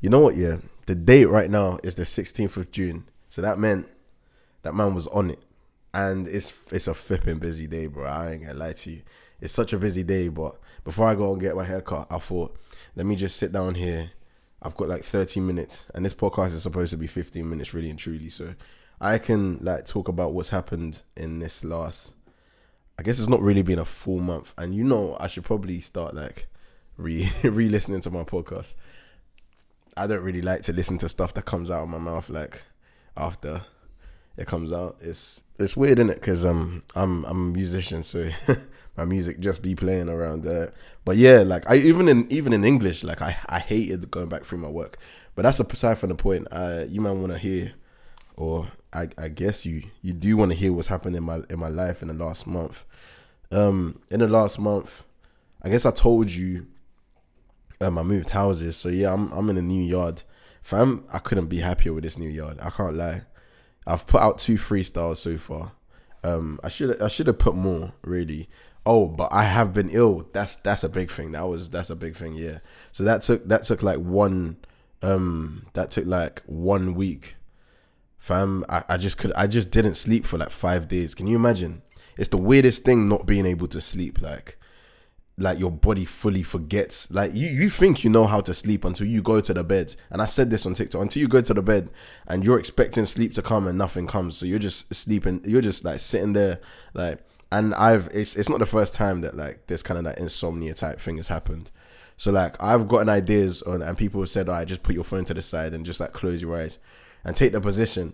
You 0.00 0.08
know 0.08 0.20
what? 0.20 0.36
Yeah, 0.36 0.56
the 0.86 0.94
date 0.94 1.26
right 1.26 1.50
now 1.50 1.78
is 1.82 1.94
the 1.94 2.04
16th 2.04 2.56
of 2.56 2.70
June. 2.70 3.04
So 3.28 3.42
that 3.42 3.58
meant 3.58 3.86
that 4.62 4.74
man 4.74 4.94
was 4.94 5.06
on 5.08 5.30
it, 5.30 5.42
and 5.94 6.26
it's 6.26 6.52
it's 6.72 6.88
a 6.88 6.94
flipping 6.94 7.38
busy 7.38 7.66
day, 7.66 7.86
bro. 7.86 8.06
I 8.06 8.32
ain't 8.32 8.42
gonna 8.42 8.58
lie 8.58 8.72
to 8.72 8.90
you. 8.90 9.02
It's 9.40 9.52
such 9.52 9.72
a 9.72 9.78
busy 9.78 10.02
day, 10.02 10.28
but 10.28 10.56
before 10.84 11.08
I 11.08 11.14
go 11.14 11.32
and 11.32 11.40
get 11.40 11.56
my 11.56 11.64
haircut, 11.64 12.06
I 12.10 12.18
thought, 12.18 12.58
let 12.96 13.06
me 13.06 13.16
just 13.16 13.36
sit 13.36 13.52
down 13.52 13.74
here. 13.74 14.10
I've 14.62 14.76
got 14.76 14.88
like 14.88 15.04
30 15.04 15.40
minutes, 15.40 15.86
and 15.94 16.04
this 16.04 16.14
podcast 16.14 16.54
is 16.54 16.62
supposed 16.62 16.90
to 16.90 16.96
be 16.96 17.06
15 17.06 17.48
minutes, 17.48 17.72
really 17.72 17.88
and 17.88 17.98
truly. 17.98 18.28
So 18.28 18.54
I 19.00 19.18
can 19.18 19.58
like 19.62 19.86
talk 19.86 20.08
about 20.08 20.32
what's 20.32 20.50
happened 20.50 21.02
in 21.16 21.38
this 21.38 21.64
last. 21.64 22.14
I 22.98 23.02
guess 23.02 23.18
it's 23.18 23.28
not 23.28 23.40
really 23.40 23.62
been 23.62 23.78
a 23.78 23.84
full 23.84 24.20
month, 24.20 24.54
and 24.58 24.74
you 24.74 24.84
know 24.84 25.16
I 25.20 25.26
should 25.26 25.44
probably 25.44 25.80
start 25.80 26.14
like 26.14 26.48
re 26.96 27.30
re 27.44 27.68
listening 27.68 28.00
to 28.02 28.10
my 28.10 28.24
podcast. 28.24 28.74
I 29.96 30.06
don't 30.06 30.22
really 30.22 30.42
like 30.42 30.62
to 30.62 30.72
listen 30.72 30.98
to 30.98 31.08
stuff 31.08 31.34
that 31.34 31.44
comes 31.44 31.70
out 31.70 31.82
of 31.82 31.88
my 31.88 31.98
mouth 31.98 32.28
like 32.28 32.62
after 33.16 33.62
it 34.36 34.46
comes 34.46 34.72
out. 34.72 34.96
It's 35.00 35.42
it's 35.58 35.76
weird, 35.76 35.98
isn't 35.98 36.10
it? 36.10 36.20
Because 36.20 36.44
um 36.44 36.82
I'm 36.94 37.24
I'm 37.26 37.50
a 37.50 37.52
musician, 37.52 38.02
so 38.02 38.30
my 38.96 39.04
music 39.04 39.40
just 39.40 39.62
be 39.62 39.74
playing 39.74 40.08
around 40.08 40.42
there. 40.42 40.72
But 41.04 41.16
yeah, 41.16 41.40
like 41.40 41.70
I 41.70 41.76
even 41.76 42.08
in 42.08 42.30
even 42.30 42.52
in 42.52 42.64
English, 42.64 43.04
like 43.04 43.20
I 43.22 43.36
I 43.46 43.58
hated 43.58 44.10
going 44.10 44.28
back 44.28 44.44
through 44.44 44.58
my 44.58 44.68
work. 44.68 44.98
But 45.34 45.42
that's 45.42 45.60
aside 45.60 45.98
from 45.98 46.08
the 46.08 46.14
point. 46.14 46.48
Uh, 46.50 46.84
you 46.88 47.00
might 47.00 47.12
want 47.12 47.32
to 47.32 47.38
hear, 47.38 47.72
or 48.36 48.68
I 48.92 49.08
I 49.18 49.28
guess 49.28 49.66
you 49.66 49.84
you 50.02 50.12
do 50.12 50.36
want 50.36 50.52
to 50.52 50.56
hear 50.56 50.72
what's 50.72 50.88
happened 50.88 51.16
in 51.16 51.22
my 51.22 51.40
in 51.50 51.58
my 51.58 51.68
life 51.68 52.02
in 52.02 52.08
the 52.08 52.14
last 52.14 52.46
month. 52.46 52.84
Um, 53.52 54.00
in 54.10 54.20
the 54.20 54.28
last 54.28 54.58
month, 54.58 55.04
I 55.62 55.68
guess 55.68 55.84
I 55.84 55.90
told 55.90 56.30
you. 56.30 56.66
Um, 57.82 57.96
I 57.96 58.02
moved 58.02 58.30
houses, 58.30 58.76
so 58.76 58.90
yeah, 58.90 59.12
I'm 59.12 59.32
I'm 59.32 59.48
in 59.48 59.56
a 59.56 59.62
new 59.62 59.82
yard. 59.82 60.22
Fam, 60.62 61.04
I 61.12 61.18
couldn't 61.18 61.46
be 61.46 61.60
happier 61.60 61.94
with 61.94 62.04
this 62.04 62.18
new 62.18 62.28
yard. 62.28 62.58
I 62.60 62.68
can't 62.68 62.94
lie. 62.94 63.22
I've 63.86 64.06
put 64.06 64.20
out 64.20 64.38
two 64.38 64.56
freestyles 64.56 65.16
so 65.16 65.38
far. 65.38 65.72
Um, 66.22 66.60
I 66.62 66.68
should 66.68 67.00
I 67.00 67.08
should 67.08 67.26
have 67.26 67.38
put 67.38 67.54
more 67.54 67.92
really. 68.04 68.50
Oh, 68.84 69.08
but 69.08 69.32
I 69.32 69.44
have 69.44 69.72
been 69.72 69.88
ill. 69.90 70.28
That's 70.32 70.56
that's 70.56 70.84
a 70.84 70.90
big 70.90 71.10
thing. 71.10 71.32
That 71.32 71.48
was 71.48 71.70
that's 71.70 71.88
a 71.88 71.96
big 71.96 72.16
thing. 72.16 72.34
Yeah. 72.34 72.58
So 72.92 73.04
that 73.04 73.22
took 73.22 73.48
that 73.48 73.62
took 73.62 73.82
like 73.82 73.98
one. 73.98 74.58
Um, 75.02 75.64
that 75.72 75.90
took 75.90 76.04
like 76.04 76.42
one 76.44 76.92
week. 76.92 77.36
Fam, 78.18 78.66
I, 78.68 78.84
I 78.90 78.96
just 78.98 79.16
could 79.16 79.32
I 79.32 79.46
just 79.46 79.70
didn't 79.70 79.94
sleep 79.94 80.26
for 80.26 80.36
like 80.36 80.50
five 80.50 80.88
days. 80.88 81.14
Can 81.14 81.26
you 81.26 81.36
imagine? 81.36 81.80
It's 82.18 82.28
the 82.28 82.36
weirdest 82.36 82.84
thing 82.84 83.08
not 83.08 83.24
being 83.24 83.46
able 83.46 83.68
to 83.68 83.80
sleep. 83.80 84.20
Like 84.20 84.58
like 85.40 85.58
your 85.58 85.70
body 85.70 86.04
fully 86.04 86.42
forgets. 86.42 87.10
Like 87.10 87.34
you, 87.34 87.48
you 87.48 87.70
think 87.70 88.04
you 88.04 88.10
know 88.10 88.26
how 88.26 88.42
to 88.42 88.52
sleep 88.52 88.84
until 88.84 89.06
you 89.06 89.22
go 89.22 89.40
to 89.40 89.54
the 89.54 89.64
bed. 89.64 89.96
And 90.10 90.20
I 90.20 90.26
said 90.26 90.50
this 90.50 90.66
on 90.66 90.74
TikTok. 90.74 91.00
Until 91.00 91.22
you 91.22 91.28
go 91.28 91.40
to 91.40 91.54
the 91.54 91.62
bed 91.62 91.90
and 92.28 92.44
you're 92.44 92.58
expecting 92.58 93.06
sleep 93.06 93.32
to 93.34 93.42
come 93.42 93.66
and 93.66 93.78
nothing 93.78 94.06
comes, 94.06 94.36
so 94.36 94.46
you're 94.46 94.58
just 94.58 94.94
sleeping. 94.94 95.40
You're 95.44 95.62
just 95.62 95.84
like 95.84 95.98
sitting 96.00 96.34
there, 96.34 96.60
like. 96.94 97.18
And 97.52 97.74
I've 97.74 98.08
it's 98.12 98.36
it's 98.36 98.48
not 98.48 98.60
the 98.60 98.66
first 98.66 98.94
time 98.94 99.22
that 99.22 99.36
like 99.36 99.66
this 99.66 99.82
kind 99.82 99.98
of 99.98 100.04
like 100.04 100.18
insomnia 100.18 100.72
type 100.72 101.00
thing 101.00 101.16
has 101.16 101.26
happened. 101.26 101.72
So 102.16 102.30
like 102.30 102.62
I've 102.62 102.86
gotten 102.86 103.08
ideas 103.08 103.60
on, 103.62 103.82
and 103.82 103.98
people 103.98 104.20
have 104.20 104.30
said, 104.30 104.48
"I 104.48 104.58
right, 104.58 104.68
just 104.68 104.84
put 104.84 104.94
your 104.94 105.02
phone 105.02 105.24
to 105.24 105.34
the 105.34 105.42
side 105.42 105.74
and 105.74 105.84
just 105.84 105.98
like 105.98 106.12
close 106.12 106.40
your 106.40 106.56
eyes 106.56 106.78
and 107.24 107.34
take 107.34 107.50
the 107.50 107.60
position 107.60 108.12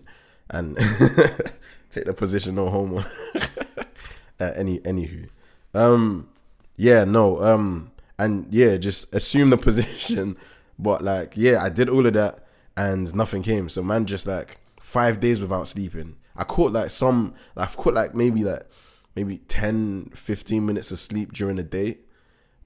and 0.49 0.75
take 1.91 2.05
the 2.05 2.15
position 2.15 2.55
no 2.55 2.71
homo." 2.71 3.03
uh, 4.39 4.53
any 4.55 4.79
anywho, 4.79 5.29
um 5.75 6.29
yeah, 6.77 7.03
no, 7.03 7.43
um, 7.43 7.91
and 8.17 8.53
yeah, 8.53 8.77
just 8.77 9.13
assume 9.13 9.49
the 9.49 9.57
position. 9.69 10.37
But 10.79 11.03
like, 11.03 11.33
yeah, 11.35 11.61
I 11.61 11.69
did 11.69 11.89
all 11.89 12.05
of 12.05 12.13
that 12.13 12.45
and 12.77 13.13
nothing 13.15 13.41
came. 13.41 13.67
So 13.67 13.83
man, 13.83 14.05
just 14.05 14.27
like 14.27 14.59
five 14.79 15.19
days 15.19 15.41
without 15.41 15.67
sleeping. 15.67 16.17
I 16.35 16.43
caught 16.43 16.71
like 16.71 16.91
some, 16.91 17.33
I've 17.57 17.75
caught 17.75 17.95
like 17.95 18.13
maybe 18.13 18.43
like 18.43 18.69
maybe 19.15 19.39
10, 19.39 20.11
15 20.13 20.65
minutes 20.65 20.91
of 20.91 20.99
sleep 20.99 21.33
during 21.33 21.55
the 21.57 21.63
day. 21.63 21.97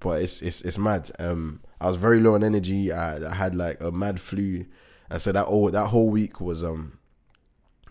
But 0.02 0.22
it's 0.22 0.42
it's 0.42 0.62
it's 0.64 0.78
mad. 0.78 1.12
Um, 1.20 1.62
I 1.80 1.88
was 1.88 1.98
very 1.98 2.20
low 2.20 2.34
on 2.34 2.44
energy. 2.44 2.92
I, 2.92 3.32
I 3.32 3.36
had 3.36 3.54
like 3.54 3.82
a 3.82 3.92
mad 3.92 4.20
flu, 4.20 4.66
and 5.12 5.22
so 5.22 5.32
that 5.32 5.46
all 5.46 5.70
that 5.70 5.88
whole 5.88 6.10
week 6.10 6.42
was 6.42 6.64
um 6.64 6.98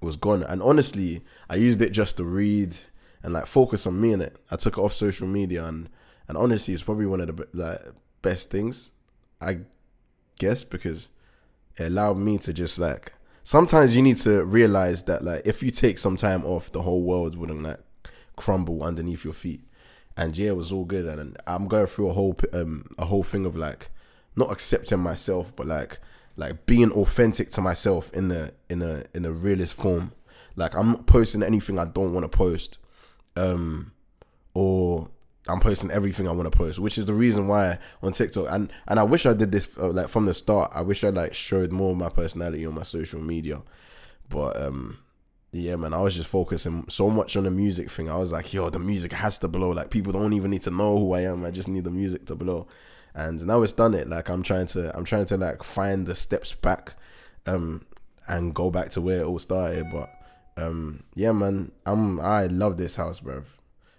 was 0.03 0.17
gone. 0.17 0.43
And 0.43 0.61
honestly, 0.61 1.23
I 1.49 1.55
used 1.55 1.81
it 1.81 1.91
just 1.91 2.17
to 2.17 2.25
read 2.25 2.77
and 3.23 3.33
like 3.33 3.47
focus 3.47 3.87
on 3.87 4.01
me 4.01 4.13
in 4.13 4.21
it. 4.21 4.37
I 4.51 4.57
took 4.57 4.77
it 4.77 4.81
off 4.81 4.93
social 4.93 5.29
media 5.29 5.65
and 5.65 5.89
and 6.31 6.39
honestly, 6.39 6.73
it's 6.73 6.85
probably 6.85 7.07
one 7.07 7.21
of 7.21 7.37
the 7.37 7.49
like, 7.53 7.81
best 8.23 8.53
things, 8.53 8.93
I 9.41 9.63
guess, 10.39 10.63
because 10.63 11.09
it 11.77 11.87
allowed 11.87 12.19
me 12.19 12.39
to 12.39 12.53
just 12.53 12.79
like. 12.79 13.13
Sometimes 13.43 13.97
you 13.97 14.03
need 14.03 14.17
to 14.19 14.45
realize 14.45 15.03
that 15.05 15.25
like 15.25 15.43
if 15.45 15.61
you 15.61 15.73
take 15.73 15.99
some 15.99 16.17
time 16.17 16.45
off, 16.45 16.71
the 16.71 16.83
whole 16.83 17.03
world 17.03 17.37
wouldn't 17.37 17.65
like 17.65 17.81
crumble 18.37 18.85
underneath 18.85 19.25
your 19.25 19.33
feet. 19.33 19.63
And 20.17 20.37
yeah, 20.37 20.51
it 20.51 20.57
was 20.57 20.71
all 20.71 20.85
good. 20.85 21.07
And 21.07 21.37
I'm 21.49 21.67
going 21.67 21.89
through 21.89 22.11
a 22.11 22.13
whole 22.13 22.37
um 22.53 22.85
a 22.97 23.07
whole 23.07 23.25
thing 23.25 23.45
of 23.45 23.57
like 23.57 23.91
not 24.37 24.53
accepting 24.53 25.01
myself, 25.01 25.53
but 25.57 25.67
like 25.67 25.99
like 26.37 26.65
being 26.65 26.93
authentic 26.93 27.51
to 27.51 27.61
myself 27.61 28.09
in 28.13 28.29
the 28.29 28.55
in 28.69 28.83
a 28.83 29.03
in 29.15 29.25
a 29.25 29.33
realist 29.33 29.75
form. 29.75 30.13
Like 30.55 30.77
I'm 30.77 30.93
not 30.93 31.07
posting 31.07 31.43
anything 31.43 31.77
I 31.77 31.87
don't 31.87 32.15
want 32.15 32.31
to 32.31 32.39
post, 32.39 32.79
um, 33.35 33.91
or 34.55 35.11
I'm 35.51 35.61
posting 35.61 35.91
everything 35.91 36.29
I 36.29 36.33
want 36.33 36.51
to 36.51 36.57
post, 36.57 36.79
which 36.79 36.99
is 36.99 37.07
the 37.07 37.15
reason 37.15 37.49
why 37.49 37.79
on 38.03 38.13
TikTok 38.13 38.47
and 38.51 38.73
and 38.89 38.99
I 38.99 39.03
wish 39.03 39.27
I 39.27 39.35
did 39.35 39.53
this 39.53 39.69
uh, 39.79 39.91
like 39.91 40.09
from 40.09 40.27
the 40.27 40.35
start. 40.35 40.73
I 40.75 40.83
wish 40.83 41.05
I 41.05 41.11
like 41.11 41.35
showed 41.35 41.73
more 41.73 41.93
of 41.93 41.99
my 41.99 42.09
personality 42.09 42.67
on 42.67 42.75
my 42.75 42.83
social 42.83 43.21
media, 43.21 43.63
but 44.29 44.61
um, 44.61 44.99
yeah, 45.53 45.77
man, 45.77 45.93
I 45.93 46.01
was 46.01 46.15
just 46.15 46.29
focusing 46.29 46.89
so 46.89 47.11
much 47.11 47.37
on 47.37 47.45
the 47.45 47.51
music 47.51 47.91
thing. 47.91 48.09
I 48.09 48.17
was 48.17 48.31
like, 48.31 48.53
yo, 48.53 48.71
the 48.71 48.79
music 48.79 49.13
has 49.13 49.39
to 49.39 49.49
blow. 49.49 49.71
Like 49.71 49.91
people 49.91 50.13
don't 50.13 50.33
even 50.33 50.51
need 50.51 50.63
to 50.63 50.71
know 50.71 50.99
who 50.99 51.13
I 51.13 51.23
am. 51.23 51.45
I 51.45 51.51
just 51.51 51.69
need 51.69 51.85
the 51.85 51.91
music 51.91 52.27
to 52.27 52.37
blow, 52.37 52.69
and 53.15 53.45
now 53.47 53.63
it's 53.63 53.73
done 53.73 53.95
it. 53.95 54.09
Like 54.09 54.29
I'm 54.29 54.43
trying 54.43 54.67
to, 54.69 54.97
I'm 54.97 55.05
trying 55.05 55.25
to 55.27 55.37
like 55.37 55.63
find 55.65 56.07
the 56.07 56.15
steps 56.15 56.55
back, 56.55 56.95
um, 57.47 57.87
and 58.29 58.55
go 58.55 58.71
back 58.71 58.91
to 58.91 59.01
where 59.01 59.21
it 59.21 59.27
all 59.27 59.41
started. 59.41 59.87
But 59.93 60.11
um, 60.57 61.03
yeah, 61.15 61.33
man, 61.33 61.73
I'm 61.85 62.21
I 62.21 62.47
love 62.47 62.77
this 62.77 62.95
house, 62.95 63.21
bro. 63.21 63.43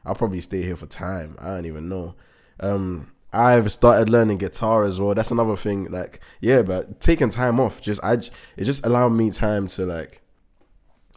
I'll 0.06 0.16
probably 0.16 0.42
stay 0.42 0.62
here 0.62 0.76
for 0.76 0.88
time. 0.88 1.36
I 1.40 1.48
don't 1.48 1.66
even 1.66 1.90
know. 1.90 2.16
Um, 2.60 3.12
I've 3.34 3.72
started 3.72 4.10
learning 4.10 4.40
guitar 4.40 4.84
as 4.84 5.00
well. 5.00 5.14
That's 5.14 5.32
another 5.32 5.56
thing. 5.56 5.86
Like, 5.90 6.20
yeah, 6.42 6.62
but 6.62 7.00
taking 7.00 7.30
time 7.30 7.60
off, 7.60 7.82
just 7.82 8.04
I, 8.04 8.14
it 8.14 8.66
just 8.66 8.86
allowed 8.86 9.10
me 9.10 9.32
time 9.32 9.68
to 9.68 9.86
like, 9.86 10.22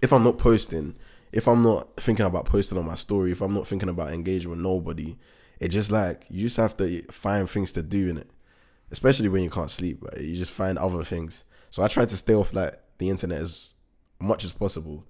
if 0.02 0.12
I'm 0.12 0.22
not 0.22 0.38
posting, 0.38 0.94
if 1.32 1.48
I'm 1.48 1.62
not 1.62 1.96
thinking 1.96 2.26
about 2.26 2.44
posting 2.44 2.78
on 2.78 2.86
my 2.86 2.94
story, 2.94 3.32
if 3.32 3.40
I'm 3.40 3.54
not 3.54 3.66
thinking 3.66 3.88
about 3.88 4.12
engaging 4.12 4.50
with 4.50 4.60
nobody, 4.60 5.16
it 5.58 5.68
just 5.68 5.90
like 5.90 6.24
you 6.28 6.42
just 6.42 6.56
have 6.56 6.76
to 6.76 7.02
find 7.10 7.50
things 7.50 7.72
to 7.72 7.82
do 7.82 8.08
in 8.08 8.18
it, 8.18 8.30
especially 8.92 9.28
when 9.28 9.42
you 9.42 9.50
can't 9.50 9.70
sleep. 9.70 10.02
Right? 10.02 10.20
You 10.20 10.36
just 10.36 10.52
find 10.52 10.78
other 10.78 11.02
things. 11.02 11.42
So 11.70 11.82
I 11.82 11.88
try 11.88 12.04
to 12.04 12.16
stay 12.16 12.34
off 12.34 12.54
like 12.54 12.78
the 12.98 13.10
internet 13.10 13.40
as 13.40 13.74
much 14.20 14.44
as 14.44 14.52
possible. 14.52 15.04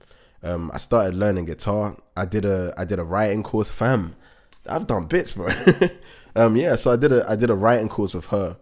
Um, 0.45 0.71
I 0.75 0.79
started 0.79 1.15
learning 1.15 1.47
guitar. 1.47 1.97
I 2.17 2.27
did 2.27 2.45
a 2.45 2.75
I 2.77 2.85
did 2.85 2.99
a 2.99 3.05
writing 3.05 3.43
course, 3.43 3.71
fam. 3.71 4.15
I've 4.69 4.87
done 4.87 5.07
bits, 5.07 5.33
bro. 5.33 5.49
um, 6.37 6.57
yeah, 6.57 6.77
so 6.77 6.93
I 6.93 6.97
did 6.97 7.13
a 7.13 7.29
I 7.29 7.35
did 7.35 7.51
a 7.51 7.55
writing 7.55 7.89
course 7.89 8.15
with 8.15 8.27
her. 8.27 8.59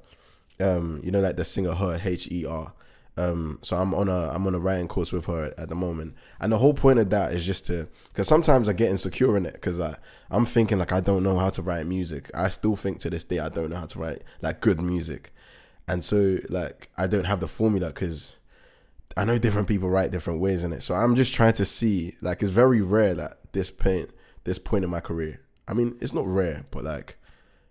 Um, 0.61 1.01
you 1.03 1.11
know, 1.11 1.21
like 1.21 1.37
the 1.37 1.45
singer 1.45 1.75
her 1.75 2.01
H 2.03 2.31
E 2.31 2.47
R. 2.47 2.73
Um, 3.17 3.59
so 3.63 3.77
I'm 3.77 3.93
on 3.95 4.09
a 4.09 4.31
I'm 4.31 4.47
on 4.47 4.55
a 4.55 4.59
writing 4.61 4.89
course 4.89 5.13
with 5.13 5.27
her 5.27 5.53
at 5.59 5.69
the 5.69 5.75
moment, 5.75 6.15
and 6.41 6.53
the 6.53 6.59
whole 6.59 6.73
point 6.73 7.01
of 7.01 7.11
that 7.11 7.33
is 7.33 7.45
just 7.45 7.67
to 7.67 7.89
because 8.09 8.29
sometimes 8.29 8.69
I 8.69 8.73
get 8.73 8.91
insecure 8.91 9.37
in 9.37 9.45
it 9.45 9.55
because 9.55 9.81
I 9.81 9.97
I'm 10.31 10.47
thinking 10.47 10.79
like 10.79 10.93
I 10.93 11.01
don't 11.01 11.25
know 11.25 11.39
how 11.39 11.51
to 11.51 11.63
write 11.63 11.87
music. 11.87 12.31
I 12.33 12.49
still 12.49 12.77
think 12.77 13.01
to 13.01 13.11
this 13.11 13.25
day 13.25 13.41
I 13.41 13.49
don't 13.49 13.71
know 13.71 13.77
how 13.77 13.87
to 13.87 13.99
write 13.99 14.23
like 14.41 14.61
good 14.61 14.81
music, 14.81 15.35
and 15.89 16.03
so 16.05 16.39
like 16.49 16.91
I 16.97 17.07
don't 17.07 17.27
have 17.27 17.41
the 17.41 17.49
formula 17.49 17.89
because 17.89 18.37
I 19.17 19.25
know 19.25 19.39
different 19.39 19.69
people 19.69 19.91
write 19.91 20.11
different 20.11 20.41
ways 20.41 20.65
in 20.65 20.73
it. 20.73 20.83
So 20.83 20.95
I'm 20.95 21.15
just 21.15 21.35
trying 21.35 21.53
to 21.55 21.65
see 21.65 22.17
like 22.21 22.43
it's 22.43 22.51
very 22.51 22.81
rare 22.81 23.15
that 23.15 23.39
this 23.53 23.71
point 23.71 24.11
this 24.45 24.59
point 24.59 24.85
in 24.85 24.91
my 24.91 25.01
career. 25.01 25.41
I 25.69 25.75
mean, 25.75 25.97
it's 26.01 26.15
not 26.15 26.27
rare, 26.27 26.65
but 26.71 26.85
like 26.85 27.17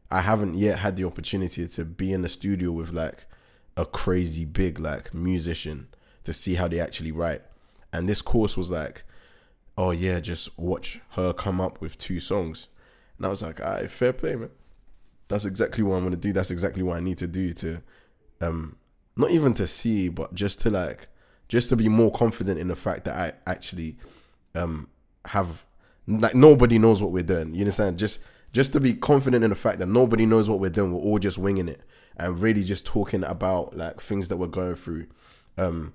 I 0.10 0.22
haven't 0.22 0.56
yet 0.56 0.80
had 0.80 0.96
the 0.96 1.06
opportunity 1.06 1.68
to 1.68 1.86
be 1.86 2.14
in 2.14 2.22
the 2.22 2.30
studio 2.30 2.72
with 2.72 2.92
like 2.92 3.26
a 3.78 3.86
crazy 3.86 4.46
big 4.46 4.80
like 4.80 5.14
musician 5.14 5.88
to 6.24 6.34
see 6.34 6.56
how 6.56 6.68
they 6.68 6.80
actually 6.80 7.12
write. 7.12 7.42
And 7.94 8.08
this 8.08 8.22
course 8.22 8.56
was 8.56 8.70
like, 8.70 9.04
oh 9.78 9.92
yeah, 9.92 10.20
just 10.20 10.58
watch 10.60 11.00
her 11.12 11.34
come 11.34 11.60
up 11.60 11.82
with 11.82 11.98
two 11.98 12.20
songs. 12.20 12.68
And 13.18 13.26
I 13.26 13.30
was 13.30 13.42
like, 13.42 13.60
all 13.62 13.72
right, 13.72 13.90
fair 13.90 14.14
play, 14.14 14.36
man. 14.36 14.50
That's 15.28 15.46
exactly 15.46 15.84
what 15.84 15.96
I'm 15.96 16.04
gonna 16.04 16.18
do. 16.18 16.34
That's 16.34 16.52
exactly 16.52 16.84
what 16.84 16.98
I 16.98 17.00
need 17.00 17.18
to 17.20 17.28
do 17.28 17.54
to 17.54 17.82
um 18.42 18.78
not 19.16 19.32
even 19.32 19.54
to 19.56 19.68
see, 19.68 20.10
but 20.10 20.34
just 20.34 20.62
to 20.62 20.70
like 20.70 21.08
just 21.51 21.68
to 21.68 21.75
be 21.75 21.89
more 21.89 22.09
confident 22.13 22.57
in 22.57 22.69
the 22.69 22.77
fact 22.77 23.03
that 23.03 23.13
I 23.13 23.51
actually 23.51 23.98
um 24.56 24.88
have 25.25 25.65
like 26.07 26.33
nobody 26.33 26.80
knows 26.80 27.03
what 27.03 27.12
we're 27.12 27.24
doing. 27.24 27.53
You 27.53 27.59
understand? 27.59 28.00
Just 28.00 28.19
just 28.53 28.71
to 28.71 28.80
be 28.80 28.94
confident 28.94 29.44
in 29.44 29.50
the 29.50 29.56
fact 29.57 29.80
that 29.80 29.88
nobody 29.88 30.25
knows 30.25 30.50
what 30.50 30.62
we're 30.62 30.69
doing. 30.69 30.94
We're 30.94 31.01
all 31.01 31.19
just 31.19 31.38
winging 31.38 31.68
it 31.68 31.81
and 32.15 32.39
really 32.39 32.63
just 32.63 32.86
talking 32.86 33.25
about 33.25 33.75
like 33.75 34.00
things 34.00 34.30
that 34.30 34.38
we're 34.38 34.48
going 34.48 34.75
through. 34.75 35.07
Um, 35.57 35.94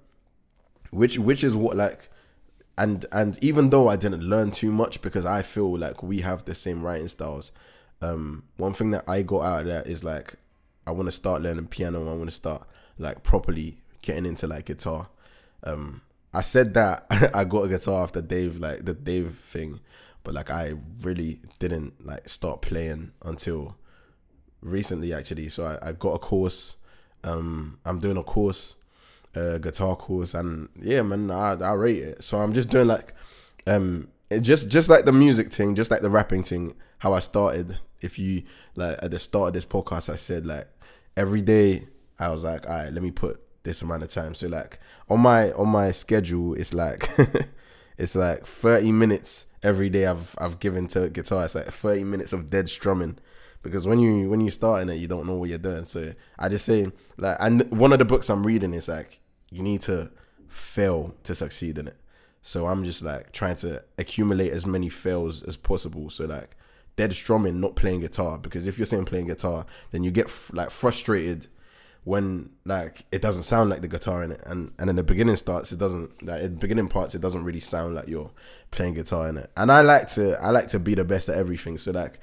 which 0.91 1.19
which 1.19 1.43
is 1.43 1.57
what 1.57 1.75
like 1.75 2.11
and 2.77 3.07
and 3.11 3.43
even 3.43 3.71
though 3.71 3.89
I 3.89 3.97
didn't 3.97 4.25
learn 4.25 4.51
too 4.51 4.71
much 4.71 5.01
because 5.01 5.25
I 5.25 5.41
feel 5.41 5.79
like 5.79 6.03
we 6.03 6.21
have 6.21 6.45
the 6.45 6.55
same 6.55 6.83
writing 6.83 7.09
styles, 7.09 7.51
um, 8.03 8.43
one 8.59 8.75
thing 8.75 8.91
that 8.91 9.05
I 9.09 9.23
got 9.23 9.41
out 9.41 9.61
of 9.61 9.67
that 9.69 9.87
is 9.87 10.05
like 10.05 10.35
I 10.87 10.91
want 10.91 11.07
to 11.07 11.13
start 11.13 11.41
learning 11.41 11.69
piano. 11.69 12.03
I 12.03 12.15
want 12.15 12.29
to 12.29 12.37
start 12.37 12.69
like 12.99 13.23
properly 13.23 13.79
getting 14.03 14.27
into 14.27 14.47
like 14.47 14.67
guitar. 14.67 15.09
Um, 15.65 16.03
I 16.33 16.43
said 16.43 16.75
that 16.75 17.07
I 17.35 17.45
got 17.45 17.63
a 17.65 17.69
guitar 17.69 18.03
after 18.03 18.21
Dave, 18.21 18.61
like 18.61 18.85
the 18.85 18.95
Dave 18.95 19.37
thing, 19.37 19.81
but 20.23 20.35
like 20.35 20.51
I 20.51 20.75
really 21.03 21.41
didn't 21.59 22.05
like 22.05 22.29
start 22.29 22.63
playing 22.63 23.13
until 23.23 23.77
recently 24.61 25.15
actually. 25.15 25.49
So 25.49 25.67
I, 25.67 25.89
I 25.89 25.93
got 25.93 26.15
a 26.15 26.19
course. 26.19 26.77
Um, 27.25 27.79
I'm 27.85 27.99
doing 28.01 28.17
a 28.17 28.23
course, 28.23 28.77
a 29.35 29.59
guitar 29.59 29.97
course, 29.97 30.35
and 30.35 30.69
yeah, 30.81 31.03
man, 31.03 31.31
I, 31.31 31.53
I 31.53 31.73
rate 31.73 32.03
it. 32.03 32.25
So 32.25 32.39
I'm 32.39 32.53
just 32.53 32.71
doing 32.71 32.87
like, 32.87 33.15
um, 33.67 34.09
just 34.43 34.71
just 34.71 34.89
like 34.89 35.05
the 35.05 35.13
music 35.13 35.53
thing, 35.53 35.75
just 35.75 35.91
like 35.91 36.03
the 36.03 36.11
rapping 36.11 36.43
thing. 36.43 36.75
How 36.99 37.15
I 37.15 37.21
started. 37.21 37.79
If 38.01 38.19
you 38.19 38.43
like 38.75 38.99
at 39.03 39.11
the 39.11 39.19
start 39.19 39.49
of 39.49 39.55
this 39.55 39.65
podcast, 39.65 40.13
I 40.13 40.17
said 40.17 40.47
like 40.47 40.69
every 41.17 41.41
day 41.41 41.87
I 42.19 42.29
was 42.29 42.45
like, 42.45 42.69
all 42.69 42.77
right, 42.77 42.93
let 42.93 43.03
me 43.03 43.11
put 43.11 43.41
this 43.67 43.83
amount 43.83 44.03
of 44.03 44.09
time. 44.09 44.35
So 44.35 44.47
like 44.49 44.81
on 45.11 45.21
my 45.21 45.53
on 45.53 45.69
my 45.69 45.91
schedule, 45.91 46.55
it's 46.55 46.73
like 46.73 47.11
it's 47.99 48.15
like 48.15 48.47
thirty 48.47 48.93
minutes 48.93 49.47
every 49.63 49.91
day. 49.91 50.07
I've 50.07 50.35
I've 50.39 50.59
given 50.59 50.87
to 50.89 51.11
guitar. 51.11 51.45
It's 51.45 51.55
like 51.55 51.71
thirty 51.71 52.05
minutes 52.05 52.33
of 52.33 52.49
dead 52.49 52.69
strumming 52.71 53.19
because 53.63 53.87
when 53.87 53.99
you 53.99 54.31
when 54.31 54.41
you 54.41 54.49
starting 54.49 54.89
it, 54.89 54.99
you 54.99 55.09
don't 55.09 55.27
know 55.27 55.37
what 55.37 55.51
you're 55.51 55.59
doing. 55.59 55.85
So 55.85 56.15
I 56.39 56.49
just 56.49 56.65
say 56.65 56.91
like, 57.19 57.37
and 57.41 57.71
one 57.71 57.93
of 57.93 57.99
the 57.99 58.05
books 58.07 58.31
I'm 58.31 58.47
reading 58.47 58.73
is 58.73 58.89
like 58.89 59.21
you 59.51 59.63
need 59.63 59.83
to 59.83 60.11
fail 60.49 61.15
to 61.25 61.35
succeed 61.35 61.77
in 61.77 61.89
it. 61.89 61.97
So 62.41 62.69
I'm 62.69 62.85
just 62.85 63.03
like 63.03 63.33
trying 63.33 63.57
to 63.57 63.83
accumulate 63.99 64.53
as 64.53 64.65
many 64.65 64.89
fails 64.89 65.43
as 65.43 65.57
possible. 65.57 66.09
So 66.11 66.25
like 66.25 66.57
dead 66.95 67.13
strumming, 67.13 67.61
not 67.61 67.75
playing 67.77 68.01
guitar, 68.01 68.39
because 68.39 68.67
if 68.67 68.79
you're 68.79 68.87
saying 68.87 69.05
playing 69.05 69.27
guitar, 69.27 69.67
then 69.91 70.05
you 70.05 70.11
get 70.11 70.27
f- 70.27 70.53
like 70.55 70.71
frustrated 70.71 71.49
when 72.07 72.49
like 72.65 73.05
it 73.11 73.21
doesn't 73.21 73.43
sound 73.43 73.69
like 73.69 73.81
the 73.81 73.89
guitar 73.89 74.23
in 74.23 74.31
it, 74.31 74.41
and 74.47 74.73
and 74.79 74.89
in 74.89 74.95
the 74.95 75.03
beginning 75.03 75.35
starts, 75.35 75.73
it 75.73 75.81
doesn't 75.81 76.23
like 76.23 76.41
in 76.41 76.55
the 76.55 76.61
beginning 76.61 76.87
parts, 76.87 77.17
it 77.17 77.21
doesn't 77.21 77.43
really 77.43 77.59
sound 77.59 77.97
like 77.97 78.07
you're 78.07 78.31
playing 78.71 78.95
guitar 78.95 79.29
in 79.29 79.37
it. 79.39 79.51
And 79.57 79.73
I 79.73 79.81
like 79.81 80.09
to 80.11 80.41
I 80.41 80.51
like 80.51 80.69
to 80.69 80.79
be 80.79 80.95
the 80.95 81.03
best 81.03 81.29
at 81.29 81.37
everything. 81.37 81.79
So 81.79 81.91
like 81.91 82.21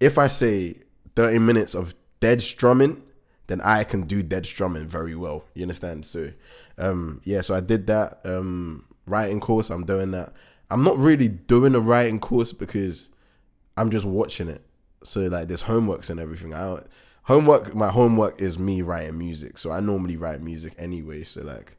if 0.00 0.18
I 0.18 0.26
say 0.26 0.82
30 1.14 1.38
minutes 1.38 1.74
of 1.74 1.94
dead 2.20 2.42
strumming, 2.42 3.02
then 3.46 3.62
I 3.62 3.84
can 3.84 4.02
do 4.02 4.22
dead 4.22 4.44
strumming 4.44 4.86
very 4.86 5.14
well. 5.14 5.44
You 5.54 5.62
understand? 5.62 6.04
So 6.04 6.32
um 6.76 7.22
yeah, 7.24 7.40
so 7.40 7.54
I 7.54 7.60
did 7.60 7.86
that 7.86 8.20
um 8.26 8.84
writing 9.06 9.40
course. 9.40 9.70
I'm 9.70 9.86
doing 9.86 10.10
that. 10.10 10.34
I'm 10.70 10.84
not 10.84 10.98
really 10.98 11.28
doing 11.28 11.74
a 11.74 11.80
writing 11.80 12.20
course 12.20 12.52
because 12.52 13.08
I'm 13.78 13.90
just 13.90 14.04
watching 14.04 14.48
it. 14.48 14.60
So 15.04 15.22
like 15.22 15.48
there's 15.48 15.62
homeworks 15.62 16.10
and 16.10 16.20
everything. 16.20 16.52
I 16.52 16.64
don't, 16.64 16.86
homework 17.26 17.74
my 17.74 17.88
homework 17.88 18.40
is 18.40 18.58
me 18.58 18.82
writing 18.82 19.18
music 19.18 19.58
so 19.58 19.70
i 19.70 19.80
normally 19.80 20.16
write 20.16 20.40
music 20.40 20.72
anyway 20.78 21.24
so 21.24 21.42
like 21.42 21.76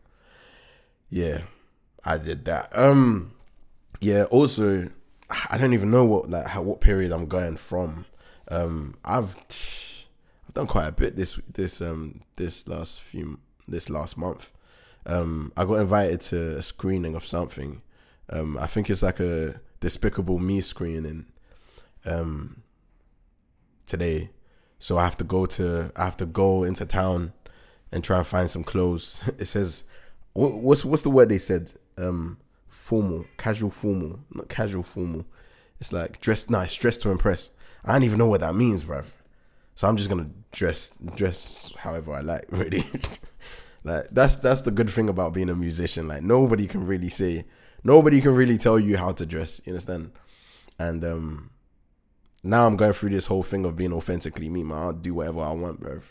yeah 1.09 1.41
i 2.03 2.17
did 2.17 2.45
that. 2.45 2.69
Um 2.77 3.33
yeah 3.99 4.23
also 4.23 4.89
i 5.29 5.57
don't 5.57 5.73
even 5.73 5.89
know 5.89 6.05
what 6.05 6.29
like 6.29 6.47
how 6.47 6.61
what 6.61 6.81
period 6.81 7.11
i'm 7.11 7.25
going 7.25 7.57
from. 7.57 8.05
Um 8.49 8.95
i've 9.03 9.35
i've 10.47 10.53
done 10.53 10.67
quite 10.67 10.87
a 10.87 10.91
bit 10.91 11.15
this 11.15 11.39
this 11.53 11.81
um 11.81 12.21
this 12.35 12.67
last 12.67 13.01
few 13.01 13.39
this 13.67 13.89
last 13.89 14.17
month. 14.17 14.51
Um 15.05 15.51
i 15.55 15.63
got 15.65 15.75
invited 15.75 16.21
to 16.21 16.57
a 16.57 16.61
screening 16.61 17.15
of 17.15 17.25
something. 17.25 17.81
Um 18.29 18.57
i 18.57 18.67
think 18.67 18.89
it's 18.89 19.03
like 19.03 19.19
a 19.21 19.61
despicable 19.79 20.39
me 20.39 20.59
screening 20.59 21.25
um 22.05 22.63
today 23.85 24.29
so 24.79 24.97
I 24.97 25.03
have 25.03 25.17
to 25.17 25.23
go 25.23 25.45
to 25.45 25.91
I 25.95 26.05
have 26.05 26.17
to 26.17 26.25
go 26.25 26.63
into 26.63 26.85
town 26.85 27.33
and 27.91 28.03
try 28.03 28.17
and 28.17 28.27
find 28.27 28.49
some 28.49 28.63
clothes. 28.63 29.21
It 29.37 29.45
says 29.45 29.83
what's 30.33 30.85
what's 30.85 31.03
the 31.03 31.09
word 31.09 31.29
they 31.29 31.37
said? 31.37 31.73
Um 31.97 32.37
formal, 32.67 33.25
casual 33.37 33.71
formal, 33.71 34.19
not 34.33 34.49
casual 34.49 34.83
formal. 34.83 35.25
It's 35.79 35.91
like 35.91 36.21
dress 36.21 36.49
nice, 36.49 36.73
dress 36.75 36.97
to 36.97 37.09
impress. 37.09 37.49
I 37.83 37.93
don't 37.93 38.03
even 38.03 38.19
know 38.19 38.27
what 38.27 38.41
that 38.41 38.55
means, 38.55 38.83
bruv. 38.83 39.05
So 39.75 39.87
I'm 39.87 39.97
just 39.97 40.09
gonna 40.09 40.29
dress 40.51 40.97
dress 41.15 41.73
however 41.77 42.13
I 42.13 42.21
like, 42.21 42.45
really. 42.49 42.85
like 43.83 44.07
that's 44.11 44.37
that's 44.37 44.61
the 44.61 44.71
good 44.71 44.89
thing 44.89 45.09
about 45.09 45.33
being 45.33 45.49
a 45.49 45.55
musician. 45.55 46.07
Like 46.07 46.21
nobody 46.21 46.67
can 46.67 46.85
really 46.85 47.09
say 47.09 47.45
nobody 47.83 48.21
can 48.21 48.35
really 48.35 48.57
tell 48.57 48.79
you 48.79 48.97
how 48.97 49.11
to 49.13 49.25
dress, 49.25 49.61
you 49.65 49.73
understand? 49.73 50.11
And 50.79 51.03
um 51.03 51.49
now 52.47 52.65
I'm 52.65 52.77
going 52.77 52.93
through 52.93 53.09
this 53.09 53.27
whole 53.27 53.43
thing 53.43 53.65
of 53.65 53.75
being 53.75 53.93
authentically 53.93 54.49
me, 54.49 54.63
man. 54.63 54.77
I'll 54.77 54.93
do 54.93 55.15
whatever 55.15 55.41
I 55.41 55.51
want, 55.51 55.79
bro. 55.79 56.01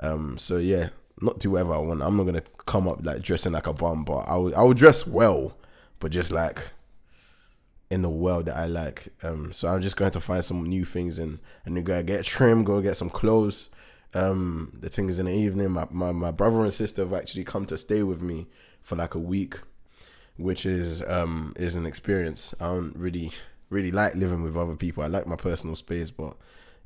Um, 0.00 0.38
so 0.38 0.58
yeah, 0.58 0.90
not 1.20 1.38
do 1.38 1.52
whatever 1.52 1.74
I 1.74 1.78
want. 1.78 2.02
I'm 2.02 2.16
not 2.16 2.24
gonna 2.24 2.42
come 2.66 2.88
up 2.88 3.04
like 3.04 3.22
dressing 3.22 3.52
like 3.52 3.66
a 3.66 3.72
bum, 3.72 4.04
but 4.04 4.20
I 4.20 4.36
will 4.36 4.54
I 4.56 4.62
will 4.62 4.74
dress 4.74 5.06
well, 5.06 5.56
but 5.98 6.12
just 6.12 6.30
like 6.30 6.70
in 7.90 8.02
the 8.02 8.08
world 8.08 8.46
that 8.46 8.56
I 8.56 8.66
like. 8.66 9.08
Um, 9.22 9.52
so 9.52 9.68
I'm 9.68 9.82
just 9.82 9.96
going 9.96 10.10
to 10.12 10.20
find 10.20 10.44
some 10.44 10.64
new 10.64 10.84
things 10.84 11.18
and 11.18 11.38
and 11.64 11.84
gotta 11.84 12.02
get 12.02 12.24
trim, 12.24 12.64
go 12.64 12.80
get 12.80 12.96
some 12.96 13.10
clothes. 13.10 13.68
Um, 14.14 14.78
the 14.80 14.88
thing 14.88 15.08
is 15.08 15.18
in 15.18 15.26
the 15.26 15.32
evening, 15.32 15.70
my, 15.72 15.86
my 15.90 16.12
my 16.12 16.30
brother 16.30 16.60
and 16.60 16.72
sister 16.72 17.02
have 17.02 17.14
actually 17.14 17.44
come 17.44 17.66
to 17.66 17.78
stay 17.78 18.02
with 18.02 18.22
me 18.22 18.46
for 18.80 18.96
like 18.96 19.14
a 19.14 19.18
week, 19.18 19.60
which 20.36 20.66
is 20.66 21.02
um 21.06 21.52
is 21.56 21.76
an 21.76 21.86
experience. 21.86 22.54
I 22.60 22.66
don't 22.66 22.96
really 22.96 23.32
really 23.74 23.90
like 23.90 24.14
living 24.14 24.42
with 24.42 24.56
other 24.56 24.76
people. 24.76 25.02
I 25.02 25.08
like 25.08 25.26
my 25.26 25.36
personal 25.36 25.76
space, 25.76 26.10
but 26.10 26.36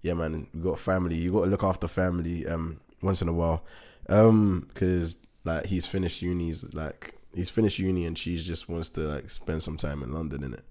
yeah, 0.00 0.14
man, 0.14 0.48
you 0.52 0.62
got 0.62 0.78
family. 0.78 1.16
You 1.16 1.32
got 1.32 1.44
to 1.44 1.50
look 1.50 1.62
after 1.62 1.86
family 1.86 2.46
um 2.46 2.80
once 3.02 3.22
in 3.22 3.28
a 3.28 3.32
while, 3.32 3.62
um, 4.08 4.66
because 4.68 5.18
like 5.44 5.66
he's 5.66 5.86
finished 5.86 6.22
uni, 6.22 6.46
he's 6.46 6.74
like 6.74 7.14
he's 7.34 7.50
finished 7.50 7.78
uni, 7.78 8.06
and 8.06 8.16
she 8.18 8.36
just 8.38 8.68
wants 8.68 8.88
to 8.90 9.00
like 9.00 9.30
spend 9.30 9.62
some 9.62 9.76
time 9.76 10.02
in 10.02 10.12
London 10.12 10.42
in 10.42 10.54
it. 10.54 10.64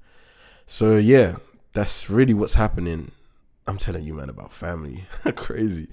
So 0.66 0.98
yeah, 0.98 1.38
that's 1.74 2.10
really 2.10 2.34
what's 2.34 2.56
happening. 2.56 3.12
I'm 3.68 3.78
telling 3.78 4.04
you, 4.04 4.13
man, 4.16 4.30
about 4.30 4.52
family. 4.52 5.06
Crazy. 5.36 5.88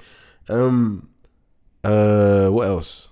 Um. 0.49 1.11
Uh. 1.83 2.49
What 2.49 2.67
else? 2.67 3.09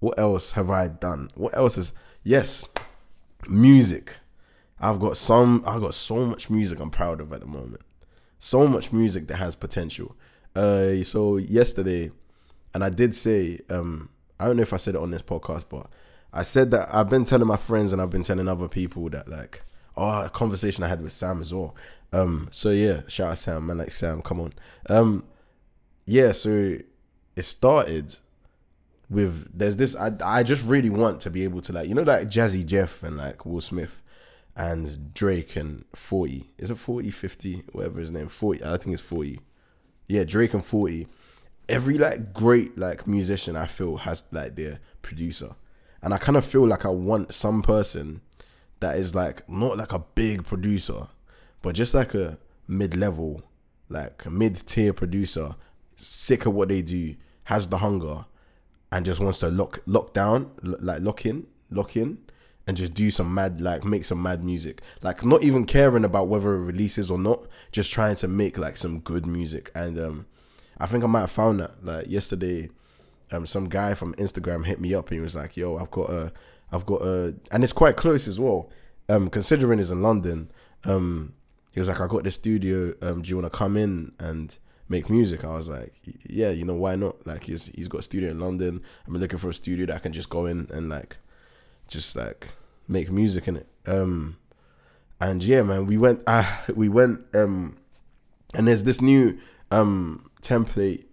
What 0.00 0.18
else 0.18 0.52
have 0.52 0.70
I 0.70 0.88
done? 0.88 1.30
What 1.34 1.56
else 1.56 1.78
is 1.78 1.92
yes, 2.22 2.64
music. 3.48 4.16
I've 4.80 5.00
got 5.00 5.16
some 5.16 5.62
I've 5.66 5.80
got 5.80 5.94
so 5.94 6.26
much 6.26 6.50
music 6.50 6.80
I'm 6.80 6.90
proud 6.90 7.20
of 7.20 7.32
at 7.32 7.40
the 7.40 7.46
moment. 7.46 7.82
So 8.38 8.66
much 8.68 8.92
music 8.92 9.28
that 9.28 9.36
has 9.36 9.54
potential. 9.54 10.16
Uh 10.54 11.02
so 11.02 11.36
yesterday 11.36 12.10
and 12.72 12.84
I 12.84 12.90
did 12.90 13.14
say 13.14 13.60
um 13.70 14.10
I 14.38 14.46
don't 14.46 14.56
know 14.56 14.62
if 14.62 14.72
I 14.72 14.78
said 14.78 14.94
it 14.94 15.00
on 15.00 15.10
this 15.10 15.22
podcast 15.22 15.64
but 15.68 15.88
I 16.32 16.42
said 16.42 16.70
that 16.72 16.92
I've 16.92 17.08
been 17.08 17.24
telling 17.24 17.46
my 17.46 17.56
friends 17.56 17.92
and 17.92 18.02
I've 18.02 18.10
been 18.10 18.24
telling 18.24 18.48
other 18.48 18.68
people 18.68 19.08
that 19.10 19.28
like 19.28 19.62
oh 19.96 20.24
a 20.24 20.30
conversation 20.30 20.84
I 20.84 20.88
had 20.88 21.02
with 21.02 21.12
Sam 21.12 21.40
as 21.40 21.54
well. 21.54 21.74
Um 22.12 22.48
so 22.50 22.70
yeah, 22.70 23.02
shout 23.08 23.30
out 23.30 23.38
Sam, 23.38 23.66
man 23.66 23.78
like 23.78 23.92
Sam, 23.92 24.22
come 24.22 24.40
on. 24.40 24.52
Um 24.88 25.24
yeah, 26.06 26.32
so 26.32 26.76
it 27.36 27.42
started 27.42 28.18
with 29.10 29.48
there's 29.56 29.76
this 29.76 29.94
I 29.96 30.12
I 30.24 30.42
just 30.42 30.64
really 30.64 30.90
want 30.90 31.20
to 31.22 31.30
be 31.30 31.44
able 31.44 31.60
to 31.62 31.72
like 31.72 31.88
you 31.88 31.94
know 31.94 32.02
like 32.02 32.28
Jazzy 32.28 32.64
Jeff 32.66 33.02
and 33.02 33.16
like 33.16 33.46
Will 33.46 33.60
Smith 33.60 34.02
and 34.56 35.12
Drake 35.14 35.56
and 35.56 35.84
40. 35.94 36.50
Is 36.58 36.70
it 36.70 36.78
40, 36.78 37.10
50, 37.10 37.64
whatever 37.72 38.00
his 38.00 38.12
name? 38.12 38.28
40. 38.28 38.64
I 38.64 38.76
think 38.76 38.94
it's 38.94 39.02
40. 39.02 39.40
Yeah, 40.06 40.24
Drake 40.24 40.54
and 40.54 40.64
40. 40.64 41.08
Every 41.68 41.98
like 41.98 42.32
great 42.32 42.76
like 42.76 43.06
musician 43.06 43.56
I 43.56 43.66
feel 43.66 43.96
has 43.98 44.26
like 44.30 44.54
their 44.56 44.80
producer. 45.02 45.56
And 46.02 46.12
I 46.12 46.18
kind 46.18 46.36
of 46.36 46.44
feel 46.44 46.66
like 46.66 46.84
I 46.84 46.90
want 46.90 47.32
some 47.32 47.62
person 47.62 48.20
that 48.80 48.96
is 48.96 49.14
like 49.14 49.48
not 49.48 49.78
like 49.78 49.92
a 49.92 50.04
big 50.14 50.44
producer, 50.44 51.08
but 51.62 51.74
just 51.74 51.94
like 51.94 52.14
a 52.14 52.38
mid-level, 52.68 53.42
like 53.88 54.30
mid-tier 54.30 54.92
producer, 54.92 55.56
sick 55.96 56.44
of 56.44 56.54
what 56.54 56.68
they 56.68 56.82
do, 56.82 57.16
has 57.44 57.68
the 57.68 57.78
hunger 57.78 58.26
and 58.92 59.06
just 59.06 59.20
wants 59.20 59.38
to 59.38 59.48
lock 59.48 59.80
lock 59.86 60.12
down, 60.12 60.50
like 60.62 61.00
lock 61.00 61.24
in, 61.24 61.46
lock 61.70 61.96
in 61.96 62.18
and 62.66 62.76
just 62.76 62.94
do 62.94 63.10
some 63.10 63.32
mad 63.34 63.60
like 63.60 63.84
make 63.84 64.04
some 64.04 64.22
mad 64.22 64.42
music 64.42 64.80
like 65.02 65.24
not 65.24 65.42
even 65.42 65.64
caring 65.64 66.04
about 66.04 66.28
whether 66.28 66.54
it 66.54 66.64
releases 66.64 67.10
or 67.10 67.18
not 67.18 67.46
just 67.72 67.92
trying 67.92 68.14
to 68.14 68.26
make 68.28 68.56
like 68.56 68.76
some 68.76 69.00
good 69.00 69.26
music 69.26 69.70
and 69.74 69.98
um 69.98 70.26
i 70.78 70.86
think 70.86 71.04
i 71.04 71.06
might 71.06 71.20
have 71.20 71.30
found 71.30 71.60
that 71.60 71.84
like 71.84 72.06
yesterday 72.08 72.68
um 73.32 73.44
some 73.46 73.68
guy 73.68 73.94
from 73.94 74.14
instagram 74.14 74.64
hit 74.64 74.80
me 74.80 74.94
up 74.94 75.08
and 75.10 75.16
he 75.16 75.20
was 75.20 75.36
like 75.36 75.56
yo 75.56 75.78
i've 75.78 75.90
got 75.90 76.08
a 76.08 76.32
i've 76.72 76.86
got 76.86 77.02
a 77.02 77.34
and 77.50 77.62
it's 77.62 77.72
quite 77.72 77.96
close 77.96 78.26
as 78.26 78.40
well 78.40 78.70
um 79.08 79.28
considering 79.28 79.78
it's 79.78 79.90
in 79.90 80.02
london 80.02 80.50
um 80.84 81.34
he 81.74 81.80
was 81.80 81.88
like, 81.88 82.00
I 82.00 82.06
got 82.06 82.22
this 82.22 82.36
studio. 82.36 82.94
Um, 83.02 83.20
do 83.20 83.28
you 83.28 83.36
want 83.36 83.52
to 83.52 83.58
come 83.58 83.76
in 83.76 84.12
and 84.20 84.56
make 84.88 85.10
music? 85.10 85.44
I 85.44 85.54
was 85.54 85.68
like, 85.68 85.92
yeah, 86.24 86.50
you 86.50 86.64
know, 86.64 86.74
why 86.74 86.94
not? 86.94 87.26
Like, 87.26 87.44
he's 87.44 87.66
he's 87.74 87.88
got 87.88 87.98
a 87.98 88.02
studio 88.04 88.30
in 88.30 88.38
London. 88.38 88.80
I'm 89.08 89.14
looking 89.14 89.40
for 89.40 89.48
a 89.48 89.54
studio 89.54 89.86
that 89.86 89.96
I 89.96 89.98
can 89.98 90.12
just 90.12 90.30
go 90.30 90.46
in 90.46 90.68
and 90.72 90.88
like, 90.88 91.16
just 91.94 92.14
like 92.14 92.48
make 92.86 93.10
music 93.10 93.48
in 93.48 93.56
it. 93.56 93.66
Um, 93.86 94.36
and 95.20 95.42
yeah, 95.42 95.62
man, 95.62 95.86
we 95.86 95.96
went. 95.96 96.20
Uh, 96.26 96.44
we 96.74 96.88
went. 96.88 97.20
Um, 97.34 97.78
and 98.52 98.68
there's 98.68 98.84
this 98.84 99.00
new 99.00 99.38
um 99.70 100.30
template, 100.42 101.04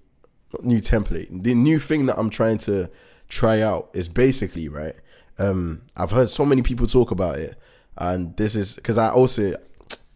new 0.62 0.80
template. 0.80 1.44
The 1.44 1.56
new 1.56 1.80
thing 1.80 2.06
that 2.08 2.20
I'm 2.20 2.30
trying 2.30 2.58
to 2.60 2.90
try 3.30 3.62
out 3.62 3.90
is 3.94 4.10
basically 4.10 4.68
right. 4.68 4.96
Um, 5.40 5.84
I've 5.96 6.12
heard 6.12 6.30
so 6.30 6.46
many 6.46 6.62
people 6.62 6.88
talk 6.88 7.12
about 7.12 7.40
it, 7.40 7.58
and 7.98 8.36
this 8.38 8.56
is 8.56 8.76
because 8.76 8.98
I 8.98 9.10
also 9.10 9.56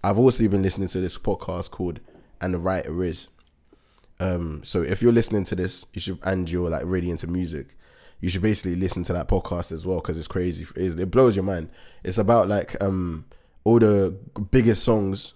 I've 0.04 0.20
also 0.20 0.48
been 0.48 0.62
listening 0.62 0.90
to 0.90 1.00
this 1.00 1.18
podcast 1.18 1.72
called 1.72 2.00
"And 2.42 2.54
the 2.54 2.60
Writer 2.60 3.04
Is." 3.04 3.28
Um, 4.20 4.62
so 4.64 4.82
if 4.82 5.02
you're 5.02 5.12
listening 5.12 5.44
to 5.46 5.56
this, 5.56 5.86
you 5.94 6.02
should 6.02 6.20
and 6.24 6.50
you're 6.50 6.70
like 6.70 6.84
really 6.86 7.10
into 7.10 7.28
music, 7.28 7.78
you 8.20 8.30
should 8.30 8.42
basically 8.42 8.76
listen 8.76 9.04
to 9.04 9.14
that 9.14 9.28
podcast 9.28 9.72
as 9.72 9.86
well 9.86 9.98
because 9.98 10.18
it's 10.18 10.28
crazy. 10.28 10.66
It 10.76 11.12
blows 11.12 11.36
your 11.36 11.44
mind. 11.44 11.70
It's 12.04 12.18
about 12.18 12.48
like 12.48 12.82
um 12.82 13.26
all 13.64 13.80
the 13.80 14.18
biggest 14.52 14.84
songs. 14.84 15.34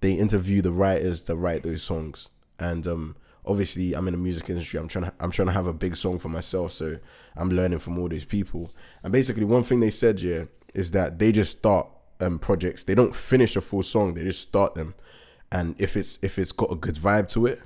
They 0.00 0.12
interview 0.12 0.62
the 0.62 0.72
writers 0.72 1.24
that 1.24 1.36
write 1.36 1.62
those 1.62 1.82
songs, 1.82 2.28
and 2.58 2.86
um 2.86 3.16
obviously 3.44 3.94
I'm 3.94 4.08
in 4.08 4.12
the 4.12 4.18
music 4.18 4.48
industry. 4.50 4.78
I'm 4.80 4.88
trying 4.88 5.04
to 5.06 5.12
I'm 5.20 5.30
trying 5.30 5.48
to 5.48 5.52
have 5.52 5.66
a 5.66 5.72
big 5.72 5.96
song 5.96 6.18
for 6.18 6.28
myself, 6.28 6.72
so 6.72 6.98
I'm 7.36 7.50
learning 7.50 7.80
from 7.80 7.98
all 7.98 8.08
these 8.08 8.24
people. 8.24 8.70
And 9.02 9.12
basically, 9.12 9.44
one 9.44 9.62
thing 9.62 9.80
they 9.80 9.90
said 9.90 10.20
yeah 10.20 10.44
is 10.74 10.90
that 10.92 11.18
they 11.18 11.32
just 11.32 11.58
start 11.58 11.86
um, 12.20 12.38
projects. 12.38 12.84
They 12.84 12.94
don't 12.94 13.14
finish 13.14 13.56
a 13.56 13.60
full 13.60 13.82
song. 13.82 14.14
They 14.14 14.24
just 14.24 14.42
start 14.42 14.74
them, 14.74 14.94
and 15.50 15.74
if 15.78 15.96
it's 15.96 16.18
if 16.22 16.38
it's 16.38 16.52
got 16.52 16.72
a 16.72 16.76
good 16.76 16.96
vibe 16.96 17.28
to 17.32 17.46
it, 17.46 17.60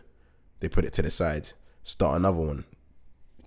they 0.60 0.68
put 0.68 0.84
it 0.84 0.92
to 0.94 1.02
the 1.02 1.10
side. 1.10 1.50
Start 1.82 2.16
another 2.16 2.38
one. 2.38 2.64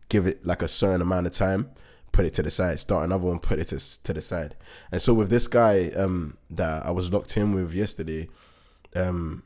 Give 0.10 0.28
it 0.28 0.46
like 0.46 0.62
a 0.62 0.68
certain 0.68 1.02
amount 1.02 1.28
of 1.28 1.34
time. 1.34 1.70
Put 2.12 2.26
it 2.26 2.34
to 2.36 2.44
the 2.44 2.50
side. 2.50 2.80
Start 2.80 3.06
another 3.06 3.26
one. 3.26 3.40
Put 3.40 3.60
it 3.60 3.68
to 3.68 4.04
to 4.04 4.14
the 4.14 4.22
side. 4.22 4.56
And 4.92 5.02
so 5.02 5.14
with 5.14 5.30
this 5.30 5.48
guy 5.48 5.90
um, 5.90 6.38
that 6.50 6.86
I 6.86 6.92
was 6.92 7.14
locked 7.14 7.38
in 7.38 7.54
with 7.54 7.74
yesterday, 7.74 8.28
um, 8.96 9.44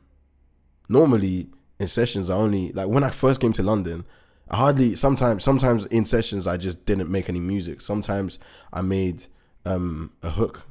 normally 0.88 1.48
in 1.78 1.88
sessions 1.88 2.30
I 2.30 2.34
only 2.34 2.72
like 2.72 2.88
when 2.88 3.04
I 3.04 3.10
first 3.10 3.40
came 3.40 3.52
to 3.54 3.62
London. 3.62 4.04
I 4.48 4.56
hardly 4.56 4.94
sometimes 4.94 5.42
sometimes 5.42 5.86
in 5.86 6.04
sessions 6.04 6.46
I 6.46 6.56
just 6.56 6.84
didn't 6.86 7.10
make 7.10 7.28
any 7.28 7.40
music. 7.40 7.80
Sometimes 7.80 8.38
I 8.72 8.80
made 8.82 9.26
um, 9.64 10.12
a 10.22 10.30
hook 10.30 10.66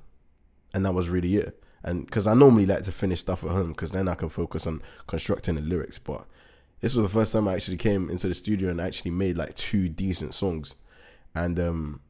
and 0.74 0.86
that 0.86 0.94
was 0.94 1.10
really 1.10 1.36
it. 1.36 1.64
And 1.84 2.06
because 2.06 2.28
I 2.28 2.34
normally 2.34 2.66
like 2.66 2.84
to 2.84 2.92
finish 2.92 3.20
stuff 3.20 3.44
at 3.44 3.52
home 3.52 3.70
because 3.70 3.92
then 3.92 4.08
I 4.08 4.16
can 4.16 4.30
focus 4.30 4.66
on 4.66 4.82
constructing 5.08 5.56
the 5.56 5.62
lyrics. 5.62 6.00
But 6.00 6.26
this 6.84 6.96
was 6.96 7.06
the 7.06 7.10
first 7.10 7.32
time 7.32 7.48
I 7.48 7.54
actually 7.54 7.78
came 7.78 8.10
into 8.10 8.28
the 8.28 8.34
studio 8.34 8.70
and 8.70 8.82
actually 8.82 9.12
made 9.12 9.38
like 9.38 9.56
two 9.56 9.88
decent 9.88 10.34
songs. 10.34 10.76
And 11.34 11.58
um, 11.58 12.02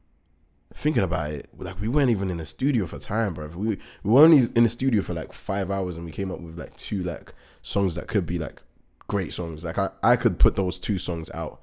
thinking 0.74 1.04
about 1.04 1.30
it, 1.30 1.48
like 1.56 1.80
we 1.80 1.86
weren't 1.86 2.10
even 2.10 2.28
in 2.28 2.38
the 2.38 2.44
studio 2.44 2.84
for 2.86 2.98
time, 2.98 3.34
bro. 3.34 3.46
We 3.46 3.78
we 4.02 4.10
were 4.10 4.24
only 4.24 4.42
in 4.56 4.64
the 4.64 4.68
studio 4.68 5.02
for 5.02 5.14
like 5.14 5.32
five 5.32 5.70
hours 5.70 5.96
and 5.96 6.04
we 6.04 6.10
came 6.10 6.32
up 6.32 6.40
with 6.40 6.58
like 6.58 6.76
two 6.76 7.04
like 7.04 7.34
songs 7.62 7.94
that 7.94 8.08
could 8.08 8.26
be 8.26 8.36
like 8.36 8.64
great 9.06 9.32
songs. 9.32 9.62
Like 9.62 9.78
I, 9.78 9.90
I 10.02 10.16
could 10.16 10.40
put 10.40 10.56
those 10.56 10.80
two 10.80 10.98
songs 10.98 11.30
out. 11.32 11.60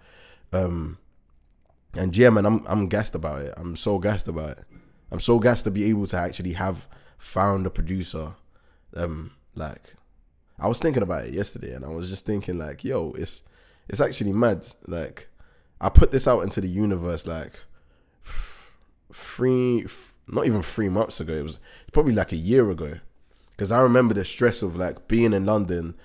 Um, 0.54 0.98
and 1.94 2.16
yeah, 2.16 2.30
man, 2.30 2.46
I'm 2.46 2.66
I'm 2.66 2.88
gassed 2.88 3.14
about 3.14 3.42
it. 3.42 3.54
I'm 3.58 3.76
so 3.76 4.00
gassed 4.00 4.30
about 4.30 4.52
it. 4.52 4.64
I'm 5.12 5.20
so 5.20 5.38
gassed 5.38 5.66
to 5.66 5.72
be 5.72 5.84
able 5.90 6.08
to 6.08 6.18
actually 6.18 6.54
have 6.54 6.88
found 7.18 7.66
a 7.66 7.70
producer. 7.70 8.36
Um, 8.96 9.32
like 9.54 9.96
I 10.62 10.68
was 10.68 10.80
thinking 10.80 11.04
about 11.04 11.26
it 11.26 11.34
yesterday, 11.34 11.74
and 11.74 11.84
I 11.84 11.90
was 11.90 12.10
just 12.10 12.26
thinking 12.26 12.58
like, 12.58 12.84
yo, 12.84 13.14
it's 13.18 13.44
it's 13.90 14.00
actually 14.00 14.32
mad. 14.32 14.66
Like 14.88 15.28
I 15.82 15.90
put 15.90 16.12
this 16.12 16.28
out 16.28 16.42
into 16.42 16.62
the 16.62 16.70
universe 16.70 17.26
like 17.26 17.54
three, 19.14 19.88
not 20.28 20.46
even 20.46 20.62
three 20.62 20.90
months 20.90 21.20
ago. 21.20 21.34
It 21.34 21.44
was 21.44 21.60
probably 21.92 22.14
like 22.14 22.32
a 22.32 22.38
year 22.38 22.70
ago, 22.70 23.00
because 23.52 23.72
I 23.72 23.82
remember 23.82 24.14
the 24.14 24.24
stress 24.24 24.62
of 24.62 24.76
like 24.76 25.08
being 25.08 25.34
in 25.34 25.46
London 25.46 25.96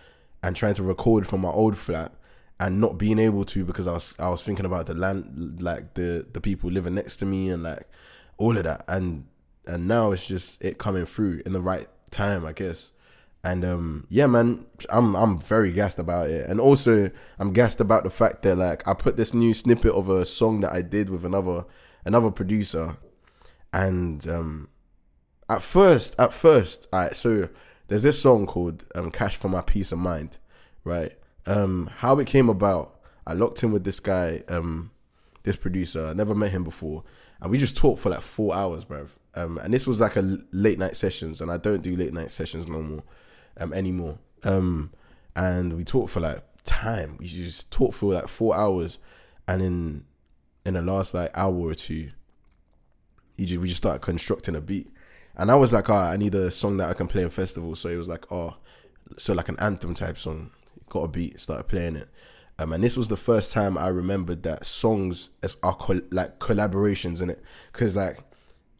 and 0.43 0.57
trying 0.57 0.75
to 0.75 0.83
record 0.83 1.27
from 1.27 1.43
my 1.43 1.51
old 1.51 1.77
flat 1.77 2.13
and 2.59 2.81
not 2.81 2.97
being 2.97 3.19
able 3.19 3.45
to 3.45 3.65
because 3.65 3.87
I 3.87 3.93
was 3.93 4.15
I 4.19 4.29
was 4.29 4.43
thinking 4.43 4.65
about 4.65 4.87
the 4.87 4.95
land 4.95 5.61
like 5.61 5.95
the 5.95 6.27
the 6.33 6.41
people 6.41 6.71
living 6.71 6.95
next 6.95 7.19
to 7.19 7.27
me 7.27 7.51
and 7.51 7.63
like 7.63 7.89
all 8.39 8.57
of 8.57 8.65
that 8.65 8.85
and 8.89 9.27
and 9.67 9.87
now 9.87 10.13
it's 10.13 10.27
just 10.27 10.63
it 10.63 10.79
coming 10.79 11.05
through 11.05 11.43
in 11.45 11.53
the 11.53 11.61
right 11.61 11.89
time 12.11 12.47
I 12.47 12.53
guess 12.53 12.93
and 13.47 13.65
um 13.65 14.07
yeah 14.11 14.26
man 14.26 14.67
I'm 14.91 15.15
I'm 15.15 15.38
very 15.38 15.73
gassed 15.73 16.00
about 16.00 16.29
it. 16.31 16.50
And 16.50 16.61
also 16.61 17.11
I'm 17.38 17.53
gassed 17.53 17.81
about 17.81 18.03
the 18.03 18.11
fact 18.11 18.43
that 18.43 18.57
like 18.57 18.87
I 18.88 18.93
put 18.93 19.17
this 19.17 19.33
new 19.33 19.55
snippet 19.55 19.93
of 19.93 20.09
a 20.09 20.25
song 20.25 20.61
that 20.61 20.73
I 20.73 20.83
did 20.83 21.09
with 21.09 21.25
another 21.25 21.65
another 22.05 22.31
producer. 22.33 22.97
And 23.73 24.26
um 24.29 24.69
at 25.49 25.62
first 25.62 26.17
at 26.19 26.35
first 26.35 26.88
I 26.93 27.11
so 27.11 27.49
there's 27.87 28.03
this 28.03 28.21
song 28.21 28.47
called 28.47 28.85
um 28.97 29.12
Cash 29.12 29.37
for 29.37 29.49
My 29.49 29.62
Peace 29.62 29.93
of 29.93 29.99
Mind 29.99 30.38
right? 30.83 31.12
Um 31.47 31.88
how 31.99 32.19
it 32.19 32.26
came 32.26 32.49
about 32.49 32.99
I 33.29 33.35
locked 33.35 33.62
in 33.62 33.71
with 33.71 33.85
this 33.85 34.00
guy 34.00 34.43
um 34.49 34.91
this 35.45 35.57
producer. 35.57 36.09
I 36.09 36.15
never 36.15 36.35
met 36.35 36.50
him 36.50 36.65
before. 36.65 37.05
And 37.41 37.50
we 37.50 37.59
just 37.59 37.76
talked 37.76 38.00
for 38.00 38.11
like 38.11 38.23
four 38.23 38.55
hours, 38.55 38.85
bro. 38.85 39.07
Um, 39.37 39.59
and 39.59 39.73
this 39.73 39.87
was 39.87 40.00
like 40.00 40.17
a 40.17 40.38
late 40.50 40.79
night 40.79 40.97
sessions, 40.97 41.41
and 41.41 41.50
I 41.50 41.59
don't 41.59 41.83
do 41.83 41.95
late 41.95 42.12
night 42.12 42.31
sessions 42.31 42.69
no 42.69 42.81
more, 42.81 43.03
um, 43.59 43.73
anymore. 43.73 44.19
Um, 44.45 44.93
and 45.35 45.77
we 45.77 45.85
talked 45.85 46.11
for 46.11 46.21
like 46.21 46.43
time. 46.65 47.17
We 47.19 47.27
just 47.27 47.71
talked 47.71 47.95
for 47.95 48.15
like 48.15 48.29
four 48.29 48.57
hours, 48.57 48.99
and 49.47 49.63
in 49.63 50.05
in 50.65 50.75
the 50.75 50.83
last 50.83 51.15
like 51.15 51.31
hour 51.35 51.55
or 51.55 51.75
two, 51.75 52.11
just, 53.39 53.61
we 53.61 53.69
just 53.69 53.79
started 53.79 54.01
constructing 54.01 54.57
a 54.57 54.61
beat. 54.61 54.89
And 55.37 55.51
I 55.51 55.55
was 55.55 55.73
like, 55.73 55.91
oh, 55.91 55.95
I 55.95 56.17
need 56.17 56.35
a 56.35 56.51
song 56.51 56.79
that 56.79 56.89
I 56.89 56.95
can 56.95 57.09
play 57.09 57.23
in 57.23 57.31
festivals. 57.31 57.81
So 57.81 57.89
it 57.89 57.97
was 57.97 58.09
like, 58.09 58.33
oh, 58.33 58.57
so 59.19 59.35
like 59.35 59.49
an 59.49 59.59
anthem 59.61 59.95
type 59.95 60.19
song. 60.19 60.51
Got 60.89 61.01
a 61.01 61.09
beat, 61.09 61.41
started 61.41 61.65
playing 61.65 61.97
it. 61.97 62.09
Um, 62.59 62.73
and 62.73 62.83
this 62.83 62.97
was 62.97 63.09
the 63.09 63.17
first 63.17 63.53
time 63.53 63.77
I 63.77 63.89
remembered 63.89 64.43
that 64.45 64.65
songs 64.65 65.31
as 65.43 65.57
are 65.63 65.77
like 66.11 66.39
collaborations 66.39 67.21
in 67.21 67.29
it, 67.29 67.43
because 67.73 67.95
like 67.95 68.21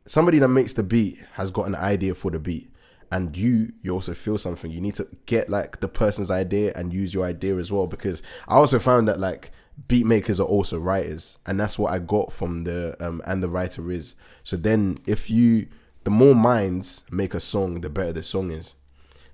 somebody 0.07 0.39
that 0.39 0.49
makes 0.49 0.73
the 0.73 0.83
beat 0.83 1.19
has 1.33 1.51
got 1.51 1.67
an 1.67 1.75
idea 1.75 2.15
for 2.15 2.31
the 2.31 2.39
beat, 2.39 2.71
and 3.11 3.37
you 3.37 3.73
you 3.83 3.93
also 3.93 4.15
feel 4.15 4.39
something. 4.39 4.71
You 4.71 4.81
need 4.81 4.95
to 4.97 5.09
get 5.27 5.49
like 5.49 5.81
the 5.81 5.89
person's 5.89 6.31
idea 6.31 6.73
and 6.75 6.93
use 6.93 7.15
your 7.15 7.25
idea 7.25 7.57
as 7.57 7.71
well. 7.71 7.87
Because 7.87 8.23
I 8.49 8.55
also 8.57 8.79
found 8.79 9.09
that 9.09 9.21
like 9.21 9.51
beat 9.89 10.07
makers 10.07 10.41
are 10.41 10.47
also 10.47 10.79
writers, 10.79 11.39
and 11.47 11.59
that's 11.59 11.79
what 11.79 11.93
I 11.93 11.99
got 11.99 12.33
from 12.33 12.65
the 12.65 12.97
um 13.01 13.23
and 13.27 13.43
the 13.43 13.49
writer 13.49 13.91
is. 13.91 14.15
So 14.43 14.57
then 14.57 14.99
if 15.07 15.31
you 15.31 15.69
the 16.05 16.11
more 16.11 16.35
minds 16.35 17.05
make 17.11 17.35
a 17.35 17.41
song, 17.41 17.81
the 17.81 17.91
better 17.91 18.13
the 18.13 18.23
song 18.23 18.51
is. 18.51 18.75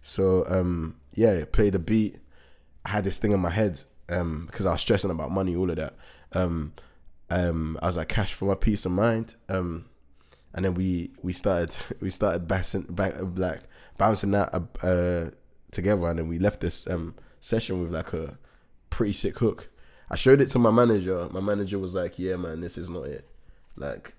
So 0.00 0.44
um 0.48 0.96
yeah, 1.14 1.44
play 1.50 1.70
the 1.70 1.78
beat. 1.78 2.18
I 2.84 2.90
had 2.90 3.04
this 3.04 3.18
thing 3.18 3.32
in 3.32 3.40
my 3.40 3.50
head 3.50 3.82
um, 4.08 4.46
because 4.46 4.66
I 4.66 4.72
was 4.72 4.80
stressing 4.80 5.10
about 5.10 5.30
money, 5.30 5.56
all 5.56 5.70
of 5.70 5.76
that. 5.76 5.94
Um, 6.32 6.72
um, 7.30 7.78
I 7.82 7.86
was 7.86 7.96
like 7.96 8.08
cash 8.08 8.34
for 8.34 8.46
my 8.46 8.54
peace 8.54 8.84
of 8.84 8.92
mind. 8.92 9.36
Um, 9.48 9.86
and 10.54 10.64
then 10.64 10.74
we 10.74 11.10
we 11.22 11.32
started 11.32 11.74
we 12.00 12.10
started 12.10 12.46
bouncing 12.46 12.82
back 12.82 13.14
like 13.36 13.60
bouncing 13.98 14.32
that 14.32 14.54
uh, 14.54 14.86
uh, 14.86 15.30
together, 15.70 16.06
and 16.08 16.18
then 16.18 16.28
we 16.28 16.38
left 16.38 16.60
this 16.60 16.88
um 16.88 17.14
session 17.40 17.82
with 17.82 17.92
like 17.92 18.12
a 18.12 18.38
pretty 18.90 19.12
sick 19.12 19.38
hook. 19.38 19.68
I 20.10 20.16
showed 20.16 20.40
it 20.40 20.48
to 20.50 20.58
my 20.58 20.70
manager. 20.70 21.28
My 21.30 21.40
manager 21.40 21.78
was 21.78 21.94
like, 21.94 22.18
"Yeah, 22.18 22.36
man, 22.36 22.60
this 22.60 22.76
is 22.76 22.90
not 22.90 23.06
it." 23.06 23.28
Like, 23.76 24.14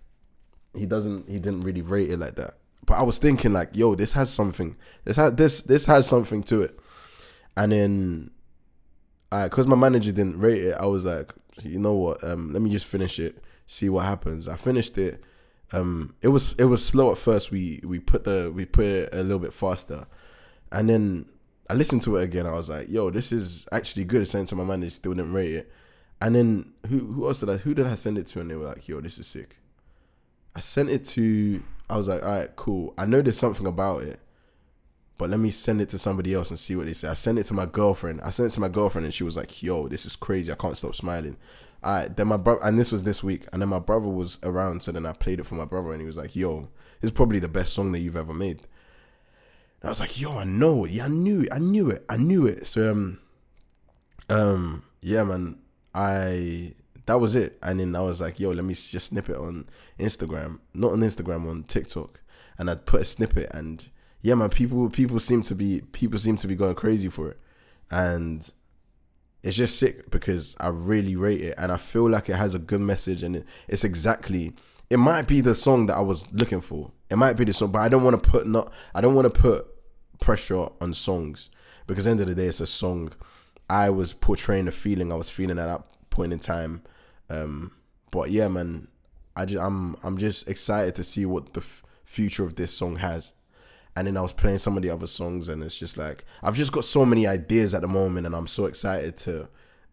he 0.73 0.87
doesn't, 0.87 1.29
he 1.29 1.37
didn't 1.37 1.61
really 1.61 1.83
rate 1.83 2.09
it 2.09 2.17
like 2.17 2.35
that. 2.35 2.55
But 2.85 2.95
I 2.95 3.03
was 3.03 3.19
thinking, 3.19 3.53
like, 3.53 3.75
"Yo, 3.75 3.95
this 3.95 4.13
has 4.13 4.31
something. 4.31 4.75
This 5.05 5.17
has 5.17 5.33
this 5.33 5.61
this 5.61 5.85
has 5.85 6.07
something 6.07 6.43
to 6.43 6.63
it." 6.63 6.79
And 7.55 7.71
then 7.71 8.31
I 9.31 9.43
because 9.43 9.67
my 9.67 9.75
manager 9.75 10.11
didn't 10.11 10.39
rate 10.39 10.63
it, 10.63 10.75
I 10.75 10.85
was 10.85 11.05
like, 11.05 11.31
you 11.61 11.79
know 11.79 11.93
what? 11.93 12.23
Um, 12.23 12.53
let 12.53 12.61
me 12.61 12.69
just 12.69 12.85
finish 12.85 13.19
it, 13.19 13.43
see 13.67 13.89
what 13.89 14.05
happens. 14.05 14.47
I 14.47 14.55
finished 14.55 14.97
it. 14.97 15.23
Um, 15.73 16.15
it 16.21 16.29
was 16.29 16.53
it 16.53 16.65
was 16.65 16.85
slow 16.85 17.11
at 17.11 17.17
first. 17.17 17.51
We 17.51 17.81
we 17.83 17.99
put 17.99 18.23
the 18.23 18.51
we 18.53 18.65
put 18.65 18.85
it 18.85 19.09
a 19.13 19.23
little 19.23 19.39
bit 19.39 19.53
faster, 19.53 20.05
and 20.71 20.89
then 20.89 21.25
I 21.69 21.73
listened 21.73 22.03
to 22.03 22.17
it 22.17 22.23
again. 22.23 22.45
I 22.45 22.53
was 22.53 22.69
like, 22.69 22.89
yo, 22.89 23.09
this 23.09 23.31
is 23.31 23.67
actually 23.71 24.05
good. 24.05 24.27
Sent 24.27 24.47
to 24.49 24.55
my 24.55 24.63
manager, 24.63 24.91
still 24.91 25.13
didn't 25.13 25.33
rate 25.33 25.53
it. 25.53 25.71
And 26.21 26.35
then 26.35 26.73
who 26.87 26.99
who 27.13 27.27
else 27.27 27.39
did 27.39 27.49
I 27.49 27.57
who 27.57 27.73
did 27.73 27.87
I 27.87 27.95
send 27.95 28.17
it 28.17 28.27
to? 28.27 28.41
And 28.41 28.49
they 28.49 28.55
were 28.55 28.67
like, 28.67 28.87
yo, 28.87 29.01
this 29.01 29.17
is 29.17 29.27
sick. 29.27 29.57
I 30.55 30.59
sent 30.59 30.89
it 30.89 31.03
to. 31.05 31.63
I 31.89 31.97
was 31.97 32.07
like, 32.07 32.23
all 32.23 32.29
right, 32.29 32.55
cool. 32.55 32.93
I 32.97 33.05
know 33.05 33.21
there's 33.21 33.37
something 33.37 33.67
about 33.67 34.03
it 34.03 34.19
but 35.17 35.29
let 35.29 35.39
me 35.39 35.51
send 35.51 35.79
it 35.79 35.89
to 35.89 35.99
somebody 35.99 36.33
else 36.33 36.49
and 36.49 36.59
see 36.59 36.75
what 36.75 36.85
they 36.85 36.93
say. 36.93 37.07
I 37.07 37.13
sent 37.13 37.39
it 37.39 37.43
to 37.45 37.53
my 37.53 37.65
girlfriend. 37.65 38.21
I 38.21 38.29
sent 38.29 38.47
it 38.51 38.55
to 38.55 38.59
my 38.59 38.67
girlfriend 38.67 39.05
and 39.05 39.13
she 39.13 39.23
was 39.23 39.37
like, 39.37 39.61
yo, 39.61 39.87
this 39.87 40.05
is 40.05 40.15
crazy. 40.15 40.51
I 40.51 40.55
can't 40.55 40.75
stop 40.75 40.95
smiling. 40.95 41.37
Right, 41.83 42.15
then 42.15 42.27
my 42.27 42.37
brother, 42.37 42.61
and 42.63 42.79
this 42.79 42.91
was 42.91 43.03
this 43.03 43.23
week, 43.23 43.45
and 43.51 43.61
then 43.61 43.69
my 43.69 43.79
brother 43.79 44.07
was 44.07 44.39
around, 44.43 44.83
so 44.83 44.91
then 44.91 45.05
I 45.05 45.13
played 45.13 45.39
it 45.39 45.45
for 45.45 45.55
my 45.55 45.65
brother, 45.65 45.91
and 45.91 45.99
he 45.99 46.07
was 46.07 46.17
like, 46.17 46.35
"Yo, 46.35 46.69
is 47.01 47.11
probably 47.11 47.39
the 47.39 47.49
best 47.49 47.73
song 47.73 47.91
that 47.91 47.99
you've 47.99 48.15
ever 48.15 48.33
made." 48.33 48.61
I 49.83 49.89
was 49.89 49.99
like, 49.99 50.19
yo, 50.19 50.37
I 50.37 50.45
know. 50.45 50.85
Yeah, 50.85 51.05
I 51.05 51.07
knew 51.09 51.41
it. 51.41 51.49
I 51.51 51.59
knew 51.59 51.89
it. 51.89 52.05
I 52.07 52.15
knew 52.15 52.45
it. 52.45 52.65
So 52.65 52.89
um 52.91 53.19
um 54.29 54.83
yeah, 55.01 55.23
man. 55.23 55.59
I 55.93 56.73
that 57.05 57.19
was 57.19 57.35
it. 57.35 57.59
And 57.61 57.79
then 57.79 57.95
I 57.95 58.01
was 58.01 58.21
like, 58.21 58.39
yo, 58.39 58.51
let 58.51 58.63
me 58.63 58.73
just 58.73 59.07
snip 59.07 59.29
it 59.29 59.35
on 59.35 59.67
Instagram. 59.99 60.59
Not 60.73 60.93
on 60.93 61.01
Instagram, 61.01 61.49
on 61.49 61.63
TikTok. 61.63 62.21
And 62.57 62.69
I'd 62.69 62.85
put 62.85 63.01
a 63.01 63.05
snippet 63.05 63.49
and 63.53 63.85
yeah, 64.21 64.35
man, 64.35 64.49
people 64.49 64.89
people 64.89 65.19
seem 65.19 65.41
to 65.43 65.55
be 65.55 65.81
people 65.91 66.17
seem 66.17 66.37
to 66.37 66.47
be 66.47 66.55
going 66.55 66.75
crazy 66.75 67.09
for 67.09 67.31
it. 67.31 67.39
And 67.91 68.49
it's 69.43 69.57
just 69.57 69.77
sick 69.77 70.09
because 70.09 70.55
I 70.59 70.69
really 70.69 71.15
rate 71.15 71.41
it 71.41 71.55
and 71.57 71.71
I 71.71 71.77
feel 71.77 72.09
like 72.09 72.29
it 72.29 72.35
has 72.35 72.55
a 72.55 72.59
good 72.59 72.81
message 72.81 73.23
and 73.23 73.35
it, 73.35 73.45
it's 73.67 73.83
exactly 73.83 74.53
it 74.89 74.97
might 74.97 75.27
be 75.27 75.41
the 75.41 75.55
song 75.55 75.87
that 75.87 75.97
I 75.97 76.01
was 76.01 76.31
looking 76.31 76.61
for. 76.61 76.91
It 77.09 77.17
might 77.17 77.33
be 77.33 77.43
the 77.43 77.53
song, 77.53 77.71
but 77.71 77.79
I 77.79 77.89
don't 77.89 78.03
want 78.03 78.21
to 78.21 78.29
put 78.29 78.47
not 78.47 78.71
I 78.95 79.01
don't 79.01 79.15
want 79.15 79.33
to 79.33 79.41
put 79.41 79.67
pressure 80.19 80.67
on 80.79 80.93
songs 80.93 81.49
because 81.87 82.07
end 82.07 82.21
of 82.21 82.27
the 82.27 82.35
day 82.35 82.45
it's 82.45 82.61
a 82.61 82.67
song. 82.67 83.11
I 83.69 83.89
was 83.89 84.13
portraying 84.13 84.67
a 84.67 84.71
feeling 84.71 85.11
I 85.11 85.15
was 85.15 85.29
feeling 85.29 85.59
at 85.59 85.65
that 85.65 85.83
point 86.09 86.31
in 86.31 86.39
time. 86.39 86.83
Um, 87.29 87.71
but 88.11 88.29
yeah, 88.31 88.47
man, 88.47 88.87
I 89.35 89.45
just 89.45 89.61
I'm 89.61 89.95
I'm 90.03 90.17
just 90.17 90.47
excited 90.47 90.95
to 90.95 91.03
see 91.03 91.25
what 91.25 91.53
the 91.53 91.61
f- 91.61 91.83
future 92.05 92.43
of 92.43 92.55
this 92.55 92.71
song 92.71 92.97
has. 92.97 93.33
And 93.95 94.07
then 94.07 94.17
I 94.17 94.21
was 94.21 94.33
playing 94.33 94.57
some 94.57 94.75
of 94.75 94.83
the 94.83 94.89
other 94.89 95.07
songs, 95.07 95.49
and 95.49 95.61
it's 95.63 95.77
just 95.77 95.97
like 95.97 96.25
I've 96.41 96.55
just 96.55 96.71
got 96.71 96.83
so 96.83 97.05
many 97.05 97.27
ideas 97.27 97.73
at 97.73 97.81
the 97.81 97.87
moment, 97.87 98.25
and 98.25 98.35
I'm 98.35 98.47
so 98.47 98.65
excited 98.65 99.17
to 99.17 99.47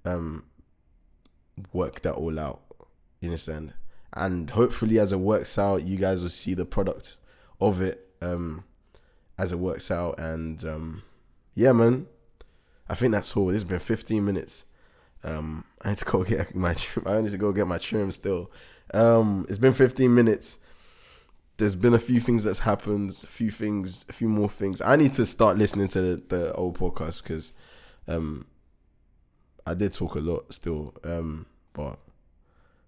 um, 0.04 0.44
work 1.72 2.00
that 2.02 2.14
all 2.14 2.38
out. 2.38 2.60
You 3.20 3.28
understand? 3.28 3.74
And 4.12 4.50
hopefully, 4.50 4.98
as 4.98 5.12
it 5.12 5.20
works 5.20 5.58
out, 5.58 5.82
you 5.82 5.96
guys 5.96 6.22
will 6.22 6.30
see 6.30 6.54
the 6.54 6.64
product 6.64 7.16
of 7.60 7.80
it 7.80 8.08
um, 8.22 8.64
as 9.38 9.52
it 9.52 9.58
works 9.58 9.90
out. 9.90 10.18
And 10.18 10.64
um, 10.64 11.02
yeah, 11.54 11.72
man, 11.72 12.06
I 12.88 12.94
think 12.94 13.12
that's 13.12 13.36
all. 13.36 13.50
It's 13.50 13.64
been 13.64 13.78
15 13.78 14.24
minutes. 14.24 14.64
Um, 15.22 15.64
I 15.82 15.90
need 15.90 15.98
to 15.98 16.04
go 16.04 16.24
get 16.24 16.54
my 16.54 16.74
I 17.06 17.20
need 17.20 17.30
to 17.32 17.38
go 17.38 17.52
get 17.52 17.66
my 17.66 17.78
trim 17.78 18.10
still. 18.12 18.50
Um, 18.92 19.46
it's 19.48 19.58
been 19.58 19.74
15 19.74 20.12
minutes. 20.12 20.58
There's 21.60 21.74
been 21.74 21.94
a 21.94 21.98
few 21.98 22.20
things 22.20 22.44
that's 22.44 22.60
happened, 22.60 23.10
a 23.10 23.26
few 23.26 23.50
things, 23.50 24.04
a 24.08 24.12
few 24.12 24.28
more 24.28 24.48
things. 24.48 24.80
I 24.80 24.96
need 24.96 25.14
to 25.14 25.26
start 25.26 25.56
listening 25.56 25.88
to 25.88 26.00
the, 26.00 26.22
the 26.28 26.52
old 26.54 26.78
podcast 26.78 27.22
because 27.22 27.52
um, 28.08 28.46
I 29.66 29.74
did 29.74 29.92
talk 29.92 30.14
a 30.16 30.20
lot 30.20 30.52
still. 30.52 30.94
Um, 31.04 31.46
but 31.72 31.98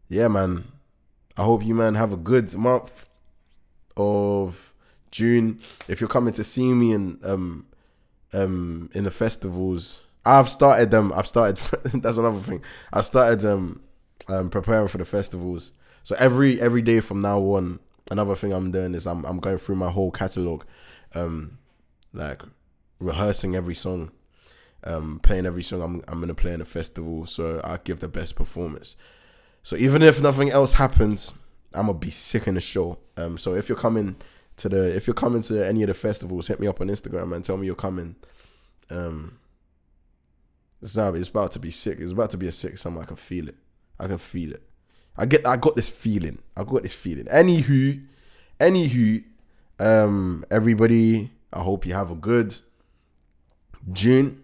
yeah, 0.08 0.28
man. 0.28 0.64
I 1.36 1.44
hope 1.44 1.64
you 1.64 1.74
man 1.74 1.94
have 1.94 2.12
a 2.12 2.16
good 2.16 2.52
month 2.54 3.06
of 3.96 4.74
June. 5.10 5.60
If 5.88 6.00
you're 6.00 6.08
coming 6.08 6.34
to 6.34 6.44
see 6.44 6.72
me 6.72 6.92
in 6.92 7.18
um 7.22 7.66
um 8.32 8.90
in 8.94 9.04
the 9.04 9.10
festivals, 9.10 10.02
I've 10.24 10.48
started 10.48 10.90
them. 10.90 11.12
I've 11.14 11.26
started. 11.26 11.56
that's 12.02 12.18
another 12.18 12.38
thing. 12.38 12.62
I 12.92 13.00
started 13.00 13.44
um, 13.44 13.80
um 14.28 14.50
preparing 14.50 14.88
for 14.88 14.98
the 14.98 15.04
festivals. 15.04 15.72
So 16.02 16.16
every 16.18 16.60
every 16.60 16.82
day 16.82 17.00
from 17.00 17.22
now 17.22 17.38
on, 17.40 17.80
another 18.12 18.36
thing 18.36 18.52
I'm 18.52 18.70
doing 18.70 18.94
is 18.94 19.06
I'm 19.06 19.24
I'm 19.24 19.40
going 19.40 19.58
through 19.58 19.76
my 19.76 19.90
whole 19.90 20.10
catalog, 20.10 20.64
um, 21.14 21.58
like 22.12 22.42
rehearsing 23.00 23.56
every 23.56 23.74
song, 23.74 24.12
um, 24.84 25.18
playing 25.22 25.46
every 25.46 25.62
song 25.62 25.82
I'm 25.82 26.04
I'm 26.06 26.20
gonna 26.20 26.34
play 26.34 26.52
in 26.52 26.60
a 26.60 26.66
festival. 26.66 27.26
So 27.26 27.60
I 27.64 27.78
give 27.82 28.00
the 28.00 28.08
best 28.08 28.36
performance. 28.36 28.96
So 29.62 29.76
even 29.76 30.02
if 30.02 30.20
nothing 30.20 30.50
else 30.50 30.74
happens, 30.74 31.32
I'm 31.74 31.86
gonna 31.86 31.98
be 31.98 32.10
sick 32.10 32.46
in 32.46 32.54
the 32.54 32.60
show. 32.60 32.98
Um, 33.16 33.38
so 33.38 33.54
if 33.54 33.68
you're 33.68 33.78
coming 33.78 34.16
to 34.58 34.68
the 34.68 34.94
if 34.94 35.06
you're 35.06 35.14
coming 35.14 35.42
to 35.42 35.66
any 35.66 35.82
of 35.82 35.88
the 35.88 35.94
festivals, 35.94 36.46
hit 36.46 36.60
me 36.60 36.66
up 36.66 36.80
on 36.80 36.88
Instagram 36.88 37.34
and 37.34 37.44
tell 37.44 37.56
me 37.56 37.66
you're 37.66 37.74
coming. 37.74 38.16
Um, 38.90 39.38
it's 40.82 40.96
it's 40.96 41.28
about 41.28 41.52
to 41.52 41.58
be 41.58 41.70
sick. 41.70 41.98
It's 42.00 42.12
about 42.12 42.30
to 42.30 42.36
be 42.36 42.48
a 42.48 42.52
sick 42.52 42.76
summer. 42.76 43.02
I 43.02 43.04
can 43.06 43.16
feel 43.16 43.48
it. 43.48 43.56
I 43.98 44.08
can 44.08 44.18
feel 44.18 44.52
it. 44.52 44.62
I 45.16 45.26
get 45.26 45.46
I 45.46 45.56
got 45.56 45.76
this 45.76 45.88
feeling. 45.88 46.38
I 46.56 46.64
got 46.64 46.82
this 46.82 46.94
feeling. 46.94 47.26
Anywho, 47.26 48.04
anywho, 48.58 49.24
um, 49.78 50.44
everybody, 50.50 51.30
I 51.52 51.60
hope 51.60 51.86
you 51.86 51.94
have 51.94 52.10
a 52.10 52.14
good 52.14 52.54
June 53.92 54.42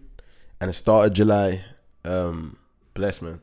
and 0.61 0.69
the 0.69 0.73
start 0.73 1.07
of 1.07 1.13
July. 1.13 1.63
Um, 2.05 2.57
bless 2.93 3.21
man. 3.21 3.41